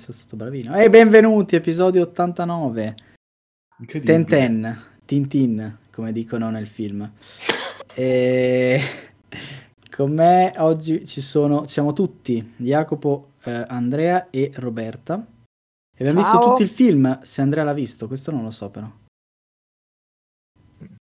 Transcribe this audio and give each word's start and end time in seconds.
sono 0.00 0.16
stato 0.16 0.36
bravino. 0.36 0.74
E 0.76 0.88
benvenuti, 0.88 1.56
episodio 1.56 2.00
89. 2.02 2.94
Tenten, 4.02 4.82
Tintin, 5.04 5.78
come 5.90 6.12
dicono 6.12 6.50
nel 6.50 6.66
film. 6.66 7.08
e... 7.94 8.80
Con 9.90 10.12
me 10.14 10.54
oggi 10.56 11.04
ci 11.04 11.20
sono, 11.20 11.66
siamo 11.66 11.92
tutti, 11.92 12.54
Jacopo, 12.56 13.32
eh, 13.44 13.64
Andrea 13.68 14.30
e 14.30 14.50
Roberta. 14.54 15.16
E 15.94 16.04
abbiamo 16.04 16.22
Ciao. 16.22 16.30
visto 16.30 16.48
tutto 16.48 16.62
il 16.62 16.70
film, 16.70 17.20
se 17.22 17.42
Andrea 17.42 17.64
l'ha 17.64 17.74
visto, 17.74 18.06
questo 18.06 18.30
non 18.30 18.42
lo 18.42 18.50
so 18.50 18.70
però. 18.70 18.90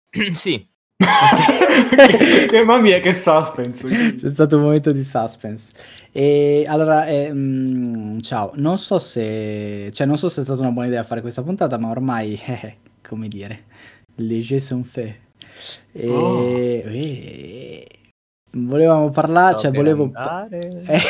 sì, 0.34 0.68
che 1.02 2.64
mamma 2.66 2.82
mia, 2.82 3.00
che 3.00 3.14
suspense. 3.14 4.16
C'è 4.16 4.30
stato 4.30 4.58
un 4.58 4.64
momento 4.64 4.92
di 4.92 5.04
suspense. 5.04 5.74
E 6.12 6.66
allora, 6.68 7.06
eh, 7.08 7.32
mh, 7.32 7.38
mm, 7.38 8.20
ciao, 8.20 8.52
non 8.56 8.78
so 8.78 8.98
se, 8.98 9.90
cioè, 9.94 10.06
non 10.06 10.18
so 10.18 10.30
se 10.30 10.42
è 10.42 10.44
stata 10.44 10.62
una 10.62 10.72
buona 10.72 10.88
idea 10.88 11.04
fare 11.04 11.22
questa 11.22 11.42
puntata, 11.42 11.78
ma 11.78 11.90
ormai, 11.90 12.40
eh, 12.46 12.78
come 13.08 13.28
dire, 13.28 13.64
les 14.16 14.44
jeux 14.46 14.64
sont 14.64 14.86
faits. 14.86 15.18
E, 15.92 16.08
oh. 16.08 16.40
e, 16.88 17.88
volevamo 18.52 19.10
parlare, 19.10 19.58
cioè, 19.58 19.72
volevo. 19.72 20.12
Eh. 20.50 21.02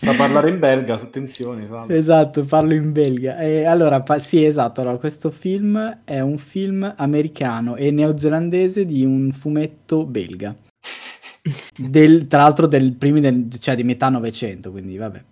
Sa 0.00 0.14
parlare 0.14 0.48
in 0.48 0.60
belga, 0.60 0.94
attenzione. 0.94 1.66
Salve. 1.66 1.96
Esatto, 1.96 2.44
parlo 2.44 2.72
in 2.72 2.92
belga. 2.92 3.36
E 3.38 3.64
allora, 3.64 4.00
pa- 4.00 4.20
sì, 4.20 4.44
esatto. 4.44 4.80
Allora, 4.80 4.96
questo 4.96 5.32
film 5.32 6.02
è 6.04 6.20
un 6.20 6.38
film 6.38 6.94
americano 6.96 7.74
e 7.74 7.90
neozelandese 7.90 8.84
di 8.84 9.04
un 9.04 9.32
fumetto 9.32 10.06
belga. 10.06 10.54
del, 11.76 12.28
tra 12.28 12.42
l'altro 12.42 12.68
del 12.68 12.92
primi 12.92 13.20
del, 13.20 13.50
cioè 13.58 13.74
di 13.74 13.82
metà 13.82 14.08
Novecento, 14.08 14.70
quindi 14.70 14.96
vabbè. 14.96 15.24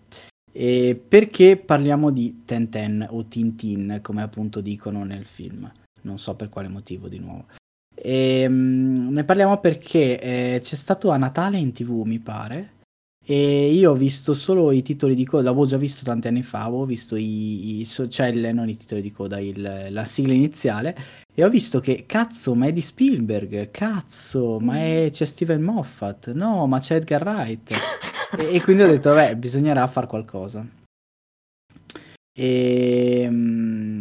E 0.50 1.00
perché 1.09 1.56
parliamo 1.56 2.11
di 2.11 2.42
Tenten 2.44 3.06
o 3.09 3.25
Tintin, 3.27 4.00
come 4.03 4.22
appunto 4.22 4.61
dicono 4.61 5.05
nel 5.05 5.27
film? 5.27 5.70
Non 6.03 6.19
so 6.19 6.34
per 6.34 6.48
quale 6.48 6.67
motivo 6.67 7.06
di 7.06 7.20
nuovo. 7.20 7.47
E, 7.94 8.44
um, 8.48 9.11
ne 9.12 9.22
parliamo 9.22 9.61
perché 9.61 10.20
eh, 10.20 10.59
c'è 10.61 10.75
stato 10.75 11.11
a 11.11 11.17
Natale 11.17 11.56
in 11.56 11.70
tv, 11.70 12.03
mi 12.05 12.19
pare, 12.19 12.72
e 13.29 13.73
io 13.73 13.91
ho 13.91 13.95
visto 13.95 14.35
solo 14.35 14.71
i 14.71 14.83
titoli 14.83 15.17
di 15.17 15.25
coda, 15.27 15.43
l'avevo 15.43 15.67
già 15.67 15.77
visto 15.77 16.05
tanti 16.05 16.29
anni 16.29 16.45
fa, 16.45 16.63
avevo 16.63 16.85
visto 16.85 17.17
i, 17.17 17.81
i 17.81 17.85
cioè 17.85 18.31
non 18.53 18.69
i 18.69 18.77
titoli 18.77 19.01
di 19.01 19.11
coda, 19.11 19.41
il, 19.41 19.89
la 19.91 20.05
sigla 20.05 20.33
iniziale, 20.33 20.97
e 21.35 21.45
ho 21.45 21.49
visto 21.49 21.81
che 21.81 22.05
cazzo, 22.07 22.55
ma 22.55 22.67
è 22.67 22.73
di 22.73 22.81
Spielberg, 22.81 23.73
cazzo, 23.73 24.61
ma 24.61 24.77
è, 24.77 25.09
c'è 25.11 25.25
Steven 25.25 25.61
Moffat, 25.61 26.35
no, 26.35 26.69
ma 26.69 26.79
c'è 26.79 26.95
Edgar 26.95 27.25
Wright. 27.25 27.73
e, 28.39 28.55
e, 28.55 28.62
quindi 28.62 28.83
ho 28.83 28.87
detto, 28.87 29.11
vabbè, 29.11 29.34
bisognerà 29.34 29.84
fare 29.89 30.06
qualcosa. 30.06 30.65
E 32.33 33.23
ehm, 33.23 33.96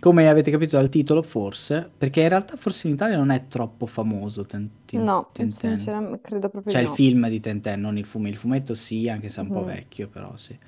come 0.00 0.28
avete 0.28 0.50
capito 0.50 0.76
dal 0.76 0.88
titolo, 0.88 1.22
forse, 1.22 1.88
perché 1.96 2.22
in 2.22 2.30
realtà 2.30 2.56
forse 2.56 2.88
in 2.88 2.94
Italia 2.94 3.16
non 3.16 3.30
è 3.30 3.46
troppo 3.46 3.86
famoso 3.86 4.44
ten, 4.46 4.68
ten, 4.86 5.02
No, 5.02 5.28
Tenten. 5.32 5.76
sinceramente 5.76 6.20
credo 6.22 6.48
proprio 6.48 6.72
Cioè 6.72 6.82
di 6.82 6.88
il 6.88 6.94
film 6.94 7.28
di 7.28 7.38
Tenten, 7.38 7.80
non 7.80 7.96
il 7.98 8.06
fumetto. 8.06 8.32
Il 8.32 8.40
fumetto 8.40 8.74
sì, 8.74 9.08
anche 9.08 9.28
se 9.28 9.40
è 9.40 9.44
un 9.44 9.50
po' 9.50 9.64
vecchio, 9.64 10.08
però 10.08 10.36
sì. 10.36 10.58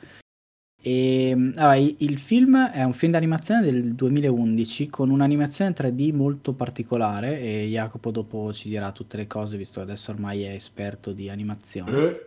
E, 0.84 1.28
ehm, 1.28 1.53
allora, 1.56 1.76
il, 1.76 1.94
il 1.98 2.19
film 2.19 2.70
è 2.70 2.82
un 2.82 2.93
film 2.93 3.12
d'animazione 3.12 3.62
del 3.62 3.94
2011 3.94 4.91
con 4.91 5.10
un'animazione 5.10 5.72
3D 5.72 6.12
molto 6.12 6.54
particolare 6.54 7.41
e 7.41 7.69
Jacopo 7.69 8.10
dopo 8.10 8.53
ci 8.53 8.69
dirà 8.69 8.91
tutte 8.93 9.16
le 9.16 9.26
cose 9.26 9.56
visto 9.56 9.78
che 9.78 9.87
adesso 9.87 10.10
ormai 10.10 10.43
è 10.43 10.50
esperto 10.50 11.12
di 11.12 11.31
animazione. 11.31 12.10
Eh. 12.10 12.20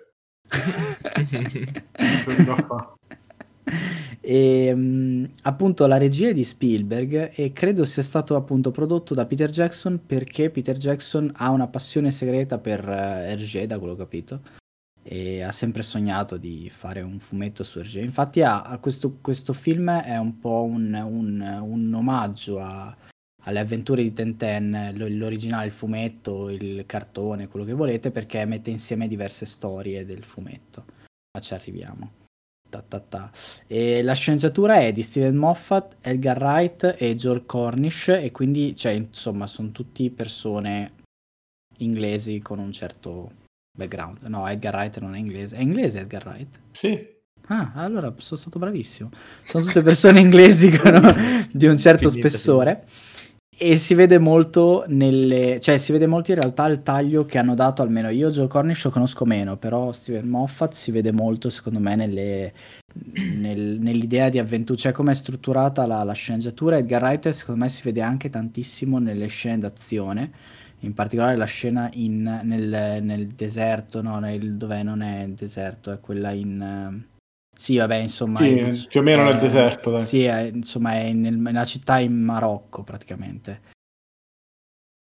E, 4.22 4.72
um, 4.74 5.30
appunto 5.44 5.86
la 5.86 5.98
regia 5.98 6.30
è 6.30 6.34
di 6.34 6.44
Spielberg 6.44 7.32
e 7.36 7.54
credo 7.54 7.84
sia 7.84 8.02
stato 8.02 8.36
appunto 8.36 8.72
prodotto 8.72 9.14
da 9.14 9.28
Peter 9.28 9.52
Jackson 9.52 10.02
perché 10.04 10.50
Peter 10.50 10.76
Jackson 10.78 11.32
ha 11.36 11.52
una 11.52 11.68
passione 11.68 12.10
segreta 12.10 12.58
per 12.58 12.88
uh, 12.88 12.92
Hergé, 12.92 13.68
da 13.68 13.78
quello 13.78 13.96
che 13.96 14.02
ho 14.02 14.04
capito, 14.06 14.42
e 15.04 15.44
ha 15.44 15.52
sempre 15.52 15.84
sognato 15.84 16.38
di 16.38 16.72
fare 16.72 17.02
un 17.02 17.20
fumetto 17.20 17.64
su 17.64 17.78
Hergé. 17.78 18.02
Infatti 18.02 18.42
ha, 18.42 18.64
ha 18.64 18.80
questo, 18.80 19.18
questo, 19.22 19.54
film 19.54 19.92
è 19.92 20.18
un 20.18 20.40
po' 20.40 20.64
un, 20.64 20.94
un, 20.94 21.60
un 21.62 21.94
omaggio 21.94 22.60
a, 22.60 22.96
alle 23.44 23.60
avventure 23.60 24.02
di 24.02 24.12
Tenten, 24.12 24.94
l'originale, 24.96 25.68
il 25.68 25.72
fumetto, 25.72 26.50
il 26.50 26.84
cartone, 26.88 27.48
quello 27.48 27.66
che 27.66 27.74
volete, 27.74 28.10
perché 28.10 28.44
mette 28.46 28.72
insieme 28.72 29.08
diverse 29.08 29.46
storie 29.46 30.04
del 30.04 30.24
fumetto. 30.24 30.86
Ma 31.32 31.40
ci 31.42 31.54
arriviamo. 31.54 32.25
Ta, 32.76 32.82
ta, 32.82 33.00
ta. 33.00 33.32
E 33.68 34.04
la 34.04 34.14
sceneggiatura 34.14 34.80
è 34.80 34.92
di 34.92 35.02
Steven 35.02 35.36
Moffat, 35.36 35.96
Edgar 36.02 36.38
Wright 36.42 36.96
e 36.98 37.16
George 37.16 37.46
Cornish 37.46 38.10
e 38.10 38.32
quindi 38.32 38.76
cioè, 38.76 38.92
insomma 38.92 39.48
sono 39.48 39.72
tutti 39.72 40.10
persone 40.10 40.92
inglesi 41.78 42.40
con 42.42 42.60
un 42.60 42.72
certo 42.74 43.32
background. 43.78 44.20
No, 44.24 44.48
Edgar 44.48 44.74
Wright 44.74 45.00
non 45.00 45.16
è 45.16 45.20
inglese. 45.20 45.56
È 45.56 45.62
inglese 45.62 46.00
Edgar 46.00 46.26
Wright? 46.26 46.60
Sì. 46.72 47.14
Ah, 47.48 47.72
allora 47.76 48.14
sono 48.18 48.40
stato 48.40 48.60
bravissimo. 48.60 49.12
Sono 49.44 49.66
tutte 49.66 49.84
persone 49.84 50.20
inglesi 50.20 50.70
con, 50.76 51.48
di 51.52 51.68
un 51.68 51.78
certo 51.78 52.10
spessore. 52.10 52.86
E 53.58 53.78
si 53.78 53.94
vede 53.94 54.18
molto 54.20 54.84
nelle, 54.88 55.62
cioè 55.62 55.78
si 55.78 55.94
vede 55.94 56.08
molto 56.08 56.32
in 56.32 56.40
realtà 56.40 56.66
il 56.68 56.84
taglio 56.84 57.24
che 57.24 57.38
hanno 57.38 57.56
dato, 57.56 57.82
almeno 57.82 58.10
io 58.10 58.30
Joe 58.30 58.48
Cornish 58.48 58.84
lo 58.84 58.90
conosco 58.90 59.24
meno, 59.24 59.56
però 59.56 59.94
Steven 59.94 60.28
Moffat 60.28 60.74
si 60.74 60.92
vede 60.92 61.14
molto 61.14 61.50
secondo 61.50 61.80
me 61.80 61.96
nelle, 61.96 62.54
nel, 63.38 63.80
nell'idea 63.80 64.28
di 64.28 64.40
avventura, 64.40 64.78
cioè 64.78 64.92
come 64.92 65.14
è 65.14 65.16
strutturata 65.16 65.86
la, 65.86 66.04
la, 66.04 66.12
sceneggiatura. 66.12 66.78
Edgar 66.78 67.02
Wright 67.04 67.30
secondo 67.30 67.62
me 67.64 67.70
si 67.70 67.82
vede 67.84 68.02
anche 68.02 68.30
tantissimo 68.30 69.00
nelle 69.00 69.28
scene 69.28 69.60
d'azione, 69.60 70.32
in 70.80 70.94
particolare 70.94 71.38
la 71.38 71.46
scena 71.46 71.90
in, 71.94 72.42
nel, 72.44 73.00
nel, 73.02 73.28
deserto, 73.28 74.02
no, 74.02 74.20
nel, 74.20 74.58
dove 74.58 74.84
non 74.84 75.02
è 75.02 75.30
deserto, 75.30 75.94
è 75.94 76.00
quella 76.02 76.32
in 76.32 77.06
sì, 77.56 77.78
vabbè, 77.78 77.96
insomma... 77.96 78.38
Sì, 78.38 78.58
è, 78.58 78.74
più 78.88 79.00
o 79.00 79.04
meno 79.04 79.24
è, 79.24 79.32
nel 79.32 79.40
deserto, 79.40 79.92
dai. 79.92 80.02
Sì, 80.02 80.24
è, 80.24 80.52
insomma, 80.54 80.96
è 80.96 81.12
nel, 81.12 81.36
nella 81.36 81.64
città 81.64 82.00
in 82.00 82.14
Marocco, 82.14 82.84
praticamente. 82.84 83.62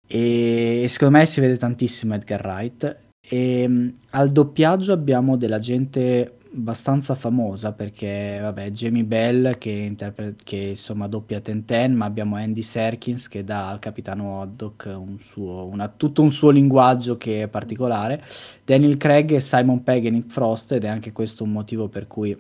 E, 0.07 0.87
secondo 0.89 1.19
me 1.19 1.27
si 1.27 1.41
vede 1.41 1.57
tantissimo 1.57 2.15
Edgar 2.15 2.45
Wright. 2.45 2.99
E 3.27 3.65
um, 3.67 3.93
al 4.11 4.31
doppiaggio 4.31 4.93
abbiamo 4.93 5.37
della 5.37 5.59
gente 5.59 6.39
abbastanza 6.55 7.15
famosa 7.15 7.73
perché 7.73 8.39
vabbè 8.41 8.71
Jamie 8.71 9.05
Bell 9.05 9.59
che, 9.59 9.71
interpre- 9.71 10.35
che 10.43 10.57
insomma 10.57 11.09
doppia 11.09 11.41
Tenten 11.41 11.95
ma 11.95 12.05
abbiamo 12.05 12.37
Andy 12.37 12.63
Serkins 12.63 13.29
che 13.29 13.45
dà 13.45 13.69
al 13.69 13.81
capitano 13.81 14.41
Haddock 14.41 14.87
un 14.97 15.19
suo, 15.19 15.67
una, 15.67 15.89
tutto 15.89 16.23
un 16.23 16.31
suo 16.31 16.51
linguaggio 16.51 17.17
che 17.17 17.43
è 17.43 17.49
particolare. 17.49 18.23
Daniel 18.65 18.97
Craig 18.97 19.33
e 19.33 19.41
Simon 19.41 19.83
Pegg 19.83 20.05
e 20.07 20.11
Nick 20.11 20.31
Frost 20.31 20.73
ed 20.73 20.85
è 20.85 20.89
anche 20.89 21.13
questo 21.13 21.45
un 21.45 21.53
motivo 21.53 21.89
per 21.89 22.07
cui 22.07 22.37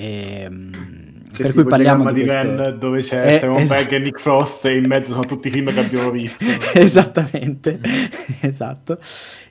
Ehm, 0.00 0.70
per 1.36 1.52
cui 1.52 1.64
parliamo 1.64 2.10
di, 2.12 2.22
queste... 2.22 2.56
Ren, 2.56 2.78
dove 2.78 3.02
c'è 3.02 3.34
eh, 3.34 3.38
Simon 3.40 3.62
es- 3.62 3.68
Pegg 3.68 3.92
e 3.92 3.98
Nick 3.98 4.20
Frost 4.20 4.64
e 4.64 4.76
in 4.76 4.86
mezzo 4.86 5.12
sono 5.12 5.24
tutti 5.24 5.48
i 5.48 5.50
film 5.50 5.72
che 5.72 5.80
abbiamo 5.80 6.10
visto. 6.10 6.44
Esattamente, 6.74 7.80
esatto. 8.40 8.98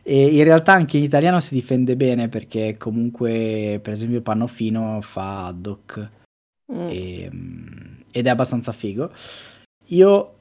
E 0.04 0.26
in 0.26 0.44
realtà 0.44 0.74
anche 0.74 0.98
in 0.98 1.04
italiano 1.04 1.40
si 1.42 1.54
difende 1.54 1.98
bene 1.98 2.30
perché 2.30 2.78
comunque, 2.78 3.80
per 3.82 3.94
esempio, 3.94 4.22
Pannofino 4.22 5.02
fa 5.02 5.48
Haddock 5.48 6.10
mm. 6.74 6.88
e, 6.90 7.22
ehm, 7.24 8.04
ed 8.12 8.26
è 8.26 8.30
abbastanza 8.30 8.72
figo. 8.72 9.12
Io 9.88 10.32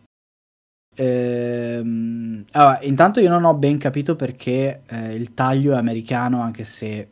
Ehm, 0.98 2.42
allora, 2.52 2.78
intanto 2.80 3.20
io 3.20 3.28
non 3.28 3.44
ho 3.44 3.52
ben 3.52 3.76
capito 3.76 4.16
perché 4.16 4.80
eh, 4.86 5.12
il 5.14 5.34
taglio 5.34 5.74
è 5.74 5.76
americano, 5.76 6.40
anche 6.40 6.64
se 6.64 7.08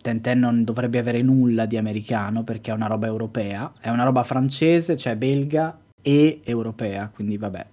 Tenten 0.00 0.38
non 0.38 0.64
dovrebbe 0.64 0.98
avere 0.98 1.22
nulla 1.22 1.66
di 1.66 1.76
americano 1.76 2.42
perché 2.42 2.70
è 2.70 2.74
una 2.74 2.86
roba 2.86 3.06
europea, 3.06 3.72
è 3.80 3.90
una 3.90 4.04
roba 4.04 4.22
francese, 4.22 4.96
cioè 4.96 5.16
belga 5.16 5.78
e 6.00 6.40
europea, 6.44 7.10
quindi 7.12 7.36
vabbè. 7.36 7.66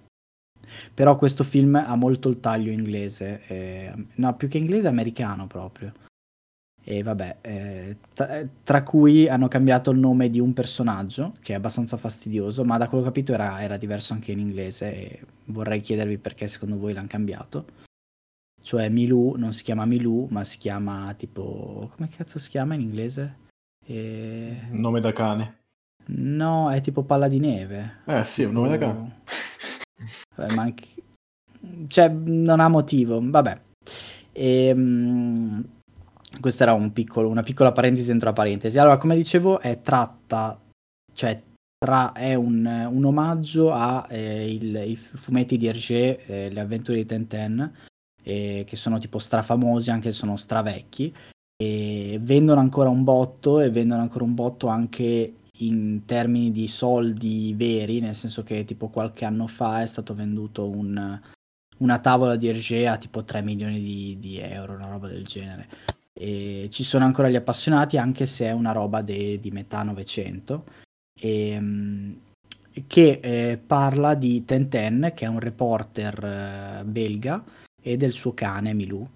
Però 0.92 1.16
questo 1.16 1.44
film 1.44 1.76
ha 1.76 1.94
molto 1.96 2.28
il 2.28 2.40
taglio 2.40 2.70
inglese, 2.70 3.40
eh, 3.46 3.92
no, 4.16 4.36
più 4.36 4.48
che 4.48 4.58
inglese, 4.58 4.88
americano 4.88 5.46
proprio. 5.46 5.92
E 6.84 7.02
vabbè, 7.02 7.36
eh, 7.42 7.96
tra, 8.14 8.42
tra, 8.62 8.82
cui 8.82 9.28
hanno 9.28 9.48
cambiato 9.48 9.90
il 9.90 9.98
nome 9.98 10.30
di 10.30 10.40
un 10.40 10.54
personaggio, 10.54 11.34
che 11.40 11.52
è 11.52 11.56
abbastanza 11.56 11.96
fastidioso, 11.96 12.64
ma 12.64 12.78
da 12.78 12.88
quello 12.88 13.02
che 13.04 13.10
ho 13.10 13.12
capito 13.12 13.32
era, 13.34 13.62
era 13.62 13.76
diverso 13.76 14.14
anche 14.14 14.32
in 14.32 14.38
inglese 14.38 14.94
e 14.94 15.20
vorrei 15.46 15.80
chiedervi 15.80 16.18
perché 16.18 16.46
secondo 16.48 16.78
voi 16.78 16.94
l'hanno 16.94 17.06
cambiato. 17.06 17.87
Cioè 18.60 18.88
Milù 18.88 19.34
non 19.36 19.52
si 19.52 19.62
chiama 19.62 19.84
Milù, 19.84 20.26
ma 20.30 20.44
si 20.44 20.58
chiama 20.58 21.14
tipo... 21.14 21.90
come 21.94 22.08
cazzo 22.08 22.38
si 22.38 22.48
chiama 22.48 22.74
in 22.74 22.80
inglese? 22.80 23.36
E... 23.84 24.60
Nome 24.70 25.00
da 25.00 25.12
cane. 25.12 25.56
No, 26.06 26.70
è 26.70 26.80
tipo 26.80 27.02
palla 27.02 27.28
di 27.28 27.38
neve. 27.38 28.00
Eh 28.06 28.24
sì, 28.24 28.44
un 28.44 28.52
nome 28.52 28.68
da 28.68 28.78
cane. 28.78 29.22
Vabbè, 30.36 30.54
ma 30.54 30.62
anche... 30.62 30.86
Cioè, 31.86 32.08
non 32.08 32.60
ha 32.60 32.68
motivo, 32.68 33.20
vabbè. 33.22 33.60
E, 34.32 34.66
ehm, 34.66 35.64
questa 36.40 36.64
era 36.64 36.72
un 36.72 36.92
piccolo, 36.92 37.28
una 37.28 37.42
piccola 37.42 37.72
parentesi 37.72 38.08
dentro 38.08 38.28
la 38.28 38.34
parentesi. 38.34 38.78
Allora, 38.78 38.96
come 38.96 39.16
dicevo, 39.16 39.60
è 39.60 39.80
tratta, 39.80 40.60
cioè 41.12 41.42
tra, 41.78 42.12
è 42.12 42.34
un, 42.34 42.64
un 42.90 43.04
omaggio 43.04 43.72
ai 43.72 44.58
eh, 44.58 44.96
fumetti 44.96 45.56
di 45.56 45.66
Hergé, 45.66 46.24
eh, 46.26 46.50
Le 46.50 46.60
avventure 46.60 46.98
di 46.98 47.06
Tintin, 47.06 47.72
eh, 48.28 48.64
che 48.66 48.76
sono 48.76 48.98
tipo 48.98 49.18
strafamosi, 49.18 49.90
anche 49.90 50.12
se 50.12 50.18
sono 50.18 50.36
stravecchi, 50.36 51.14
e 51.56 52.18
vendono 52.20 52.60
ancora 52.60 52.90
un 52.90 53.02
botto 53.02 53.60
e 53.60 53.70
vendono 53.70 54.02
ancora 54.02 54.24
un 54.24 54.34
botto 54.34 54.66
anche 54.66 55.32
in 55.60 56.02
termini 56.04 56.50
di 56.50 56.68
soldi 56.68 57.54
veri, 57.56 58.00
nel 58.00 58.14
senso 58.14 58.42
che 58.42 58.64
tipo 58.64 58.88
qualche 58.88 59.24
anno 59.24 59.46
fa 59.46 59.80
è 59.80 59.86
stato 59.86 60.14
venduto 60.14 60.68
un, 60.68 61.20
una 61.78 61.98
tavola 62.00 62.36
di 62.36 62.48
Hergé 62.48 62.86
a 62.86 62.98
tipo 62.98 63.24
3 63.24 63.40
milioni 63.40 63.80
di, 63.80 64.18
di, 64.20 64.38
euro, 64.38 64.74
una 64.74 64.90
roba 64.90 65.08
del 65.08 65.24
genere. 65.24 65.68
E 66.12 66.68
ci 66.70 66.84
sono 66.84 67.06
ancora 67.06 67.30
gli 67.30 67.36
appassionati, 67.36 67.96
anche 67.96 68.26
se 68.26 68.46
è 68.46 68.52
una 68.52 68.72
roba 68.72 69.00
de, 69.00 69.40
di 69.40 69.50
metà 69.50 69.82
Novecento, 69.82 70.64
e, 71.18 71.48
ehm, 71.50 72.20
che 72.86 73.20
eh, 73.22 73.58
parla 73.58 74.14
di 74.14 74.44
Tenten, 74.44 75.12
che 75.14 75.24
è 75.24 75.28
un 75.28 75.40
reporter 75.40 76.24
eh, 76.24 76.84
belga, 76.84 77.42
e 77.80 77.96
del 77.96 78.12
suo 78.12 78.34
cane 78.34 78.74
Milou 78.74 79.08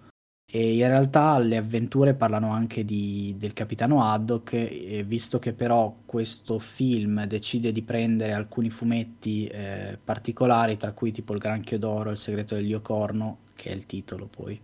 e 0.55 0.75
in 0.75 0.87
realtà 0.87 1.39
le 1.39 1.57
avventure 1.57 2.13
parlano 2.13 2.51
anche 2.51 2.85
di, 2.85 3.35
del 3.39 3.55
capitano 3.55 4.05
Haddock, 4.05 5.03
visto 5.05 5.39
che 5.39 5.55
però 5.55 5.97
questo 6.05 6.59
film 6.59 7.25
decide 7.25 7.73
di 7.73 7.81
prendere 7.81 8.35
alcuni 8.35 8.69
fumetti 8.69 9.47
eh, 9.47 9.99
particolari, 10.05 10.77
tra 10.77 10.93
cui 10.93 11.11
tipo 11.11 11.33
Il 11.33 11.39
Granchio 11.39 11.79
d'Oro, 11.79 12.11
Il 12.11 12.19
segreto 12.19 12.55
del 12.55 12.83
Corno, 12.83 13.39
che 13.55 13.71
è 13.71 13.73
il 13.73 13.87
titolo 13.87 14.27
poi, 14.27 14.61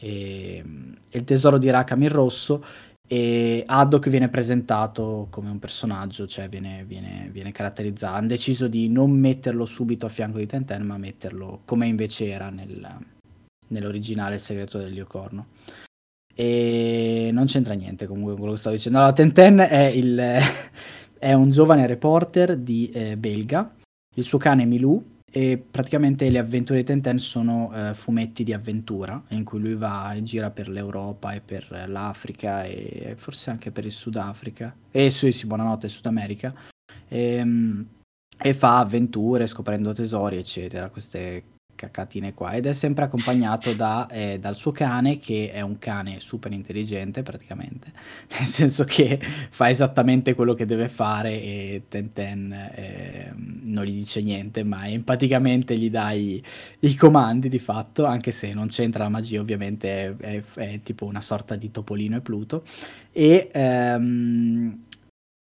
e, 0.00 0.64
e 1.06 1.18
Il 1.18 1.24
tesoro 1.24 1.58
di 1.58 1.68
Rakam 1.68 2.02
il 2.02 2.10
Rosso, 2.10 2.64
e 3.06 3.62
Haddock 3.66 4.08
viene 4.08 4.30
presentato 4.30 5.26
come 5.28 5.50
un 5.50 5.58
personaggio, 5.58 6.26
cioè 6.26 6.48
viene, 6.48 6.82
viene, 6.86 7.28
viene 7.30 7.52
caratterizzato. 7.52 8.16
Hanno 8.16 8.28
deciso 8.28 8.68
di 8.68 8.88
non 8.88 9.10
metterlo 9.10 9.66
subito 9.66 10.06
a 10.06 10.08
fianco 10.08 10.38
di 10.38 10.46
Tenten, 10.46 10.82
ma 10.82 10.96
metterlo 10.96 11.60
come 11.66 11.86
invece 11.86 12.26
era 12.30 12.48
nel 12.48 13.14
nell'originale 13.68 14.36
Il 14.36 14.40
segreto 14.40 14.78
del 14.78 14.92
Liocorno. 14.92 15.46
E 16.34 17.30
non 17.32 17.46
c'entra 17.46 17.74
niente 17.74 18.06
comunque 18.06 18.32
con 18.32 18.40
quello 18.40 18.54
che 18.54 18.60
stavo 18.60 18.76
dicendo. 18.76 18.98
Allora, 18.98 19.12
Tenten 19.12 19.58
è, 19.58 19.86
il, 19.86 20.20
è 21.18 21.32
un 21.32 21.48
giovane 21.48 21.86
reporter 21.86 22.56
di 22.56 22.90
eh, 22.90 23.16
belga, 23.16 23.74
il 24.14 24.22
suo 24.22 24.38
cane 24.38 24.62
è 24.62 24.66
Milou 24.66 25.14
e 25.30 25.58
praticamente 25.58 26.30
le 26.30 26.38
avventure 26.38 26.78
di 26.78 26.84
Tenten 26.84 27.18
sono 27.18 27.70
eh, 27.74 27.94
fumetti 27.94 28.44
di 28.44 28.52
avventura 28.52 29.22
in 29.28 29.44
cui 29.44 29.58
lui 29.58 29.74
va 29.74 30.14
e 30.14 30.22
gira 30.22 30.50
per 30.50 30.68
l'Europa 30.68 31.32
e 31.32 31.40
per 31.40 31.84
l'Africa 31.88 32.64
e 32.64 33.14
forse 33.18 33.50
anche 33.50 33.70
per 33.70 33.84
il 33.84 33.92
Sudafrica 33.92 34.74
e 34.90 35.10
sì, 35.10 35.32
sì 35.32 35.46
buonanotte 35.46 35.88
Sud 35.88 36.06
America 36.06 36.54
e, 37.08 37.34
ehm, 37.34 37.86
e 38.38 38.54
fa 38.54 38.78
avventure 38.78 39.46
scoprendo 39.46 39.92
tesori 39.92 40.36
eccetera 40.36 40.88
queste 40.88 41.42
cacatine 41.76 42.34
qua. 42.34 42.52
Ed 42.52 42.66
è 42.66 42.72
sempre 42.72 43.04
accompagnato 43.04 43.72
da, 43.74 44.08
eh, 44.08 44.38
dal 44.40 44.56
suo 44.56 44.72
cane 44.72 45.18
che 45.20 45.52
è 45.52 45.60
un 45.60 45.78
cane 45.78 46.18
super 46.18 46.52
intelligente 46.52 47.22
praticamente. 47.22 47.92
Nel 48.36 48.48
senso 48.48 48.82
che 48.82 49.20
fa 49.20 49.70
esattamente 49.70 50.34
quello 50.34 50.54
che 50.54 50.66
deve 50.66 50.88
fare 50.88 51.40
e 51.40 51.82
Tenten 51.88 52.52
eh, 52.52 53.32
non 53.36 53.84
gli 53.84 53.92
dice 53.92 54.20
niente 54.22 54.64
ma 54.64 54.88
empaticamente 54.88 55.76
gli 55.76 55.90
dà 55.90 56.10
i, 56.10 56.42
i, 56.80 56.94
comandi 56.96 57.48
di 57.48 57.58
fatto 57.58 58.04
anche 58.04 58.32
se 58.32 58.52
non 58.52 58.66
c'entra 58.66 59.04
la 59.04 59.10
magia 59.10 59.40
ovviamente 59.40 60.16
è, 60.16 60.16
è, 60.16 60.42
è 60.54 60.80
tipo 60.82 61.04
una 61.04 61.20
sorta 61.20 61.54
di 61.54 61.70
Topolino 61.70 62.16
e 62.16 62.20
Pluto. 62.20 62.64
E 63.12 63.50
ehm, 63.52 64.74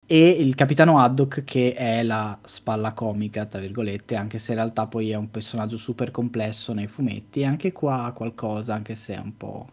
e 0.07 0.29
il 0.29 0.55
capitano 0.55 0.99
Haddock 0.99 1.43
che 1.43 1.73
è 1.73 2.03
la 2.03 2.37
spalla 2.43 2.93
comica, 2.93 3.45
tra 3.45 3.59
virgolette, 3.59 4.15
anche 4.15 4.37
se 4.37 4.51
in 4.51 4.57
realtà 4.59 4.87
poi 4.87 5.11
è 5.11 5.15
un 5.15 5.31
personaggio 5.31 5.77
super 5.77 6.11
complesso 6.11 6.73
nei 6.73 6.87
fumetti, 6.87 7.43
anche 7.43 7.71
qua 7.71 8.11
qualcosa, 8.15 8.73
anche 8.73 8.95
se 8.95 9.15
è 9.15 9.19
un 9.19 9.35
po' 9.35 9.69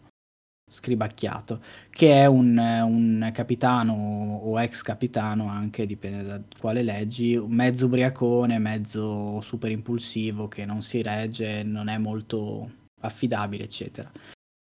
scribacchiato, 0.71 1.61
che 1.91 2.23
è 2.23 2.27
un, 2.27 2.57
un 2.57 3.31
capitano 3.33 4.41
o 4.43 4.59
ex 4.61 4.81
capitano, 4.81 5.49
anche 5.49 5.85
dipende 5.85 6.23
da 6.23 6.41
quale 6.59 6.83
leggi, 6.83 7.39
mezzo 7.47 7.87
ubriacone, 7.87 8.59
mezzo 8.59 9.41
super 9.43 9.71
impulsivo, 9.71 10.49
che 10.49 10.65
non 10.65 10.81
si 10.81 11.03
regge, 11.03 11.63
non 11.63 11.89
è 11.89 11.99
molto 11.99 12.71
affidabile, 13.01 13.65
eccetera. 13.65 14.11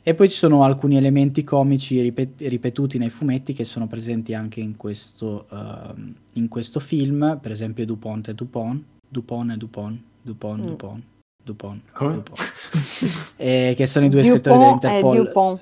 E 0.08 0.14
poi 0.14 0.28
ci 0.28 0.36
sono 0.36 0.62
alcuni 0.62 0.96
elementi 0.96 1.42
comici 1.42 2.00
ripet- 2.00 2.40
ripetuti 2.42 2.96
nei 2.96 3.10
fumetti 3.10 3.52
che 3.52 3.64
sono 3.64 3.88
presenti 3.88 4.34
anche 4.34 4.60
in 4.60 4.76
questo, 4.76 5.46
uh, 5.50 6.00
in 6.34 6.46
questo 6.46 6.78
film, 6.78 7.40
per 7.42 7.50
esempio 7.50 7.84
Dupont 7.84 8.28
e 8.28 8.34
Dupont, 8.34 8.84
Dupont 9.08 9.50
e 9.50 9.56
Dupont, 9.56 10.00
Dupont, 10.22 10.62
mm. 10.62 10.66
Dupont, 10.66 11.02
Dupont, 11.42 11.82
Come? 11.90 12.14
Dupont. 12.14 12.40
e 13.36 13.74
che 13.76 13.86
sono 13.86 14.04
i 14.04 14.08
due 14.08 14.22
Dupont 14.22 14.36
ispettori 14.36 14.64
dell'Interpol. 14.64 15.16
Dupont. 15.16 15.60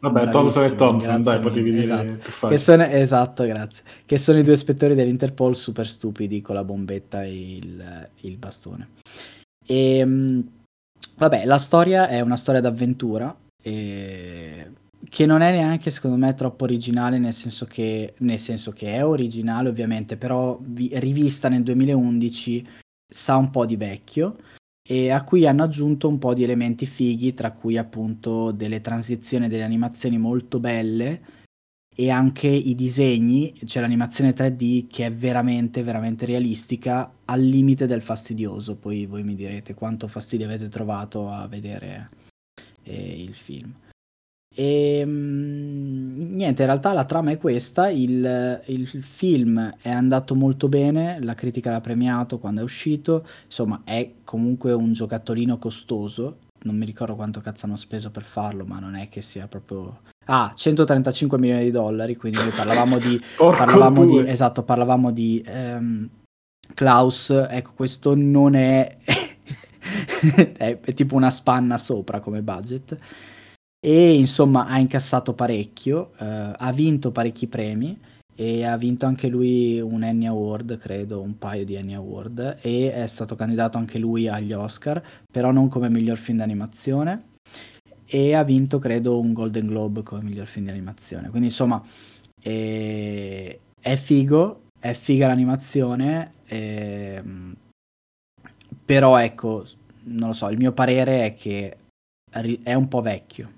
Vabbè, 0.00 0.28
Thompson 0.28 0.64
e 0.64 0.74
Thompson, 0.74 1.22
dai, 1.22 1.40
potevi 1.40 1.70
dire 1.70 1.82
esatto. 1.82 2.48
che 2.48 2.58
sono, 2.58 2.82
esatto, 2.84 3.46
grazie. 3.46 3.82
Che 4.04 4.18
sono 4.18 4.38
i 4.38 4.42
due 4.42 4.52
ispettori 4.52 4.94
dell'Interpol 4.94 5.56
super 5.56 5.86
stupidi 5.86 6.42
con 6.42 6.54
la 6.54 6.64
bombetta 6.64 7.24
e 7.24 7.56
il, 7.56 8.08
il 8.20 8.36
bastone. 8.36 8.88
E, 9.64 9.96
ehm, 9.96 10.46
vabbè, 11.16 11.46
la 11.46 11.56
storia 11.56 12.08
è 12.08 12.20
una 12.20 12.36
storia 12.36 12.60
d'avventura 12.60 13.34
eh, 13.66 14.70
che 15.08 15.26
non 15.26 15.40
è 15.40 15.50
neanche 15.50 15.90
secondo 15.90 16.16
me 16.16 16.32
troppo 16.34 16.62
originale 16.64 17.18
nel 17.18 17.32
senso 17.32 17.66
che, 17.66 18.14
nel 18.18 18.38
senso 18.38 18.70
che 18.70 18.92
è 18.94 19.04
originale 19.04 19.68
ovviamente 19.68 20.16
però 20.16 20.56
vi, 20.62 20.90
rivista 20.94 21.48
nel 21.48 21.64
2011 21.64 22.66
sa 23.12 23.34
un 23.36 23.50
po' 23.50 23.66
di 23.66 23.76
vecchio 23.76 24.36
e 24.88 25.10
a 25.10 25.24
cui 25.24 25.46
hanno 25.48 25.64
aggiunto 25.64 26.08
un 26.08 26.18
po' 26.18 26.32
di 26.32 26.44
elementi 26.44 26.86
fighi 26.86 27.34
tra 27.34 27.50
cui 27.50 27.76
appunto 27.76 28.52
delle 28.52 28.80
transizioni 28.80 29.48
delle 29.48 29.64
animazioni 29.64 30.16
molto 30.16 30.60
belle 30.60 31.34
e 31.98 32.10
anche 32.10 32.46
i 32.46 32.74
disegni, 32.74 33.54
cioè 33.64 33.80
l'animazione 33.80 34.34
3D 34.34 34.86
che 34.86 35.06
è 35.06 35.12
veramente 35.12 35.82
veramente 35.82 36.26
realistica 36.26 37.10
al 37.24 37.40
limite 37.40 37.86
del 37.86 38.02
fastidioso. 38.02 38.76
Poi 38.76 39.06
voi 39.06 39.22
mi 39.24 39.34
direte 39.34 39.72
quanto 39.72 40.06
fastidio 40.06 40.44
avete 40.44 40.68
trovato 40.68 41.30
a 41.30 41.46
vedere 41.48 42.10
eh, 42.86 43.22
il 43.22 43.34
film. 43.34 43.74
E 44.58 45.00
ehm, 45.00 46.34
niente, 46.34 46.62
in 46.62 46.68
realtà 46.68 46.94
la 46.94 47.04
trama 47.04 47.30
è 47.30 47.36
questa, 47.36 47.90
il, 47.90 48.62
il, 48.66 48.86
film 49.02 49.76
è 49.82 49.90
andato 49.90 50.34
molto 50.34 50.68
bene, 50.68 51.18
la 51.20 51.34
critica 51.34 51.72
l'ha 51.72 51.82
premiato 51.82 52.38
quando 52.38 52.62
è 52.62 52.64
uscito, 52.64 53.26
insomma 53.44 53.82
è 53.84 54.12
comunque 54.24 54.72
un 54.72 54.94
giocattolino 54.94 55.58
costoso, 55.58 56.38
non 56.62 56.74
mi 56.74 56.86
ricordo 56.86 57.16
quanto 57.16 57.42
cazzo 57.42 57.66
hanno 57.66 57.76
speso 57.76 58.10
per 58.10 58.22
farlo, 58.22 58.64
ma 58.64 58.78
non 58.78 58.94
è 58.94 59.10
che 59.10 59.20
sia 59.20 59.46
proprio... 59.46 60.00
Ah, 60.24 60.52
135 60.54 61.38
milioni 61.38 61.64
di 61.64 61.70
dollari, 61.70 62.16
quindi 62.16 62.38
noi 62.38 62.50
parlavamo 62.50 62.98
di... 62.98 63.20
parlavamo 63.36 64.06
di 64.06 64.26
esatto, 64.26 64.62
parlavamo 64.62 65.10
di 65.10 65.44
um, 65.46 66.08
Klaus, 66.72 67.28
ecco 67.30 67.72
questo 67.74 68.14
non 68.16 68.54
è 68.54 68.96
è, 70.56 70.78
è 70.80 70.94
tipo 70.94 71.14
una 71.14 71.30
spanna 71.30 71.78
sopra 71.78 72.20
come 72.20 72.42
budget. 72.42 72.96
E 73.78 74.14
insomma 74.14 74.66
ha 74.66 74.78
incassato 74.78 75.34
parecchio, 75.34 76.12
uh, 76.18 76.52
ha 76.56 76.72
vinto 76.72 77.12
parecchi 77.12 77.46
premi 77.46 77.96
e 78.34 78.64
ha 78.64 78.76
vinto 78.76 79.06
anche 79.06 79.28
lui 79.28 79.80
un 79.80 80.02
Annie 80.02 80.28
Award, 80.28 80.78
credo, 80.78 81.20
un 81.20 81.38
paio 81.38 81.64
di 81.64 81.76
Annie 81.76 81.94
Award 81.94 82.58
e 82.60 82.92
è 82.92 83.06
stato 83.06 83.34
candidato 83.34 83.78
anche 83.78 83.98
lui 83.98 84.28
agli 84.28 84.52
Oscar, 84.52 85.02
però 85.30 85.52
non 85.52 85.68
come 85.68 85.88
miglior 85.88 86.18
film 86.18 86.38
d'animazione 86.38 87.34
e 88.06 88.34
ha 88.34 88.44
vinto 88.44 88.78
credo 88.78 89.18
un 89.18 89.32
Golden 89.32 89.66
Globe 89.66 90.02
come 90.02 90.22
miglior 90.22 90.46
film 90.46 90.66
di 90.66 90.70
animazione. 90.70 91.28
Quindi 91.28 91.48
insomma 91.48 91.82
è, 92.40 93.58
è 93.80 93.96
figo, 93.96 94.62
è 94.78 94.92
figa 94.92 95.26
l'animazione, 95.28 96.32
è... 96.44 97.22
però 98.86 99.18
ecco, 99.18 99.64
non 100.04 100.28
lo 100.28 100.32
so, 100.32 100.48
il 100.48 100.58
mio 100.58 100.72
parere 100.72 101.26
è 101.26 101.34
che 101.34 101.76
è 102.62 102.74
un 102.74 102.86
po' 102.86 103.00
vecchio. 103.00 103.52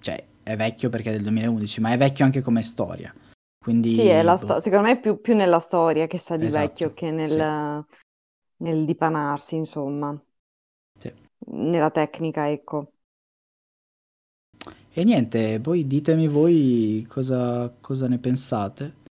Cioè, 0.00 0.22
è 0.42 0.54
vecchio 0.54 0.90
perché 0.90 1.08
è 1.08 1.12
del 1.12 1.22
2011, 1.22 1.80
ma 1.80 1.92
è 1.92 1.96
vecchio 1.96 2.26
anche 2.26 2.42
come 2.42 2.62
storia. 2.62 3.12
Quindi, 3.58 3.90
sì, 3.90 4.12
boh. 4.22 4.36
sto- 4.36 4.60
secondo 4.60 4.86
me 4.86 4.92
è 4.92 5.00
più, 5.00 5.20
più, 5.20 5.34
nella 5.34 5.60
storia 5.60 6.06
che 6.06 6.18
sa 6.18 6.36
di 6.36 6.46
esatto, 6.46 6.66
vecchio 6.66 6.92
che 6.92 7.10
nel, 7.10 7.84
sì. 7.88 7.96
nel 8.58 8.84
dipanarsi, 8.84 9.56
insomma. 9.56 10.22
Sì. 10.98 11.12
Nella 11.46 11.90
tecnica, 11.90 12.50
ecco. 12.50 12.92
E 14.92 15.04
niente, 15.04 15.58
poi 15.60 15.86
ditemi 15.86 16.28
voi 16.28 17.06
cosa, 17.08 17.72
cosa 17.80 18.08
ne 18.08 18.18
pensate. 18.18 19.06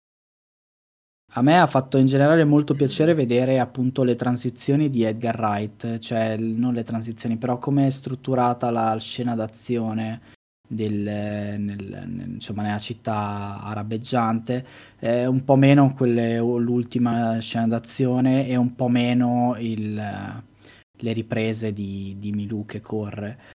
A 1.35 1.41
me 1.41 1.59
ha 1.59 1.65
fatto 1.65 1.97
in 1.97 2.05
generale 2.05 2.43
molto 2.43 2.75
piacere 2.75 3.15
vedere 3.15 3.59
appunto 3.59 4.03
le 4.03 4.15
transizioni 4.15 4.89
di 4.89 5.03
Edgar 5.03 5.39
Wright, 5.39 5.97
cioè 5.97 6.37
non 6.37 6.73
le 6.73 6.83
transizioni, 6.83 7.37
però 7.37 7.57
come 7.57 7.87
è 7.87 7.89
strutturata 7.89 8.69
la 8.69 8.95
scena 8.99 9.33
d'azione, 9.33 10.21
del, 10.67 10.93
nel, 10.93 11.57
nel, 11.57 12.29
insomma, 12.33 12.61
nella 12.61 12.77
città 12.77 13.61
arabeggiante, 13.63 14.65
eh, 14.99 15.25
un 15.25 15.43
po' 15.43 15.55
meno 15.55 15.93
quelle, 15.95 16.37
l'ultima 16.37 17.39
scena 17.39 17.67
d'azione 17.67 18.47
e 18.47 18.55
un 18.55 18.75
po' 18.75 18.87
meno 18.87 19.55
il, 19.57 19.95
le 19.95 21.13
riprese 21.13 21.73
di, 21.73 22.15
di 22.19 22.31
Milù 22.31 22.65
che 22.65 22.79
corre 22.79 23.52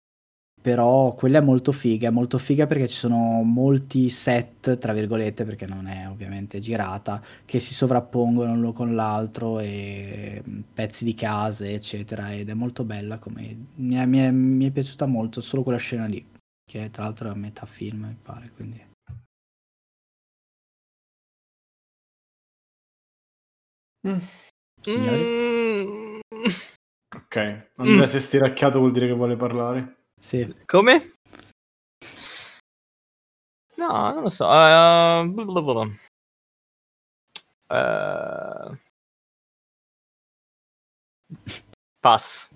però 0.64 1.12
quella 1.12 1.40
è 1.40 1.42
molto 1.42 1.73
figa, 1.73 2.09
è 2.09 2.11
molto 2.11 2.38
figa 2.38 2.66
perché 2.66 2.88
ci 2.88 2.97
sono 2.97 3.42
molti 3.42 4.09
set, 4.09 4.78
tra 4.78 4.94
virgolette, 4.94 5.44
perché 5.44 5.66
non 5.66 5.87
è 5.87 6.09
ovviamente 6.09 6.59
girata, 6.59 7.23
che 7.44 7.59
si 7.59 7.75
sovrappongono 7.75 8.54
l'uno 8.54 8.73
con 8.73 8.94
l'altro 8.94 9.59
e 9.59 10.42
mm, 10.49 10.61
pezzi 10.73 11.04
di 11.04 11.12
case, 11.12 11.75
eccetera, 11.75 12.33
ed 12.33 12.49
è 12.49 12.54
molto 12.54 12.83
bella 12.83 13.18
come... 13.18 13.66
Mi 13.75 13.97
è, 13.97 14.06
mi 14.06 14.18
è, 14.21 14.30
mi 14.30 14.66
è 14.66 14.71
piaciuta 14.71 15.04
molto 15.04 15.42
solo 15.42 15.62
quella 15.62 15.76
scena 15.76 16.06
lì, 16.06 16.26
che 16.64 16.88
tra 16.88 17.02
l'altro 17.02 17.28
è 17.28 17.33
a 17.33 17.35
metà 17.35 17.66
film, 17.66 18.06
mi 18.06 18.16
pare, 18.23 18.50
quindi... 18.56 18.83
Mm. 24.09 24.18
Signori? 24.80 25.23
Mm. 25.85 26.47
Ok, 27.16 27.37
Andrea 27.76 28.06
mm. 28.06 28.11
è 28.11 28.18
stiracchiato 28.18 28.78
vuol 28.78 28.92
dire 28.92 29.09
che 29.09 29.12
vuole 29.12 29.37
parlare. 29.37 30.04
Sì. 30.25 30.54
Come? 30.64 31.12
No, 33.76 34.12
non 34.14 34.23
lo 34.23 34.31
so. 34.31 34.47
Uh, 34.47 35.28
uh... 37.69 38.78
Pass. 42.00 42.49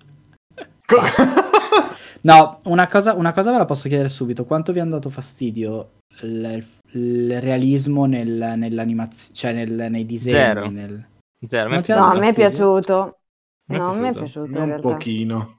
no, 2.21 2.59
una 2.63 2.87
cosa, 2.87 3.13
una 3.13 3.33
cosa, 3.33 3.51
ve 3.51 3.57
la 3.59 3.65
posso 3.65 3.87
chiedere 3.87 4.09
subito. 4.09 4.45
Quanto 4.45 4.71
vi 4.71 4.79
è 4.79 4.81
andato 4.81 5.11
fastidio 5.11 5.99
il, 6.21 6.67
il 6.93 7.39
realismo 7.39 8.05
nel, 8.05 8.55
nell'animazione, 8.57 9.35
cioè 9.35 9.53
nel, 9.53 9.91
nei 9.91 10.07
disegni? 10.07 10.33
Zero. 10.33 10.69
Nel... 10.71 11.07
Zero. 11.45 11.69
No, 11.69 12.03
a 12.03 12.15
me 12.15 12.29
è 12.29 12.33
piaciuto. 12.33 13.19
No, 13.67 13.91
a 13.91 13.99
me 13.99 14.09
è 14.09 14.13
piaciuto. 14.13 14.59
Un 14.59 14.79
pochino. 14.81 15.58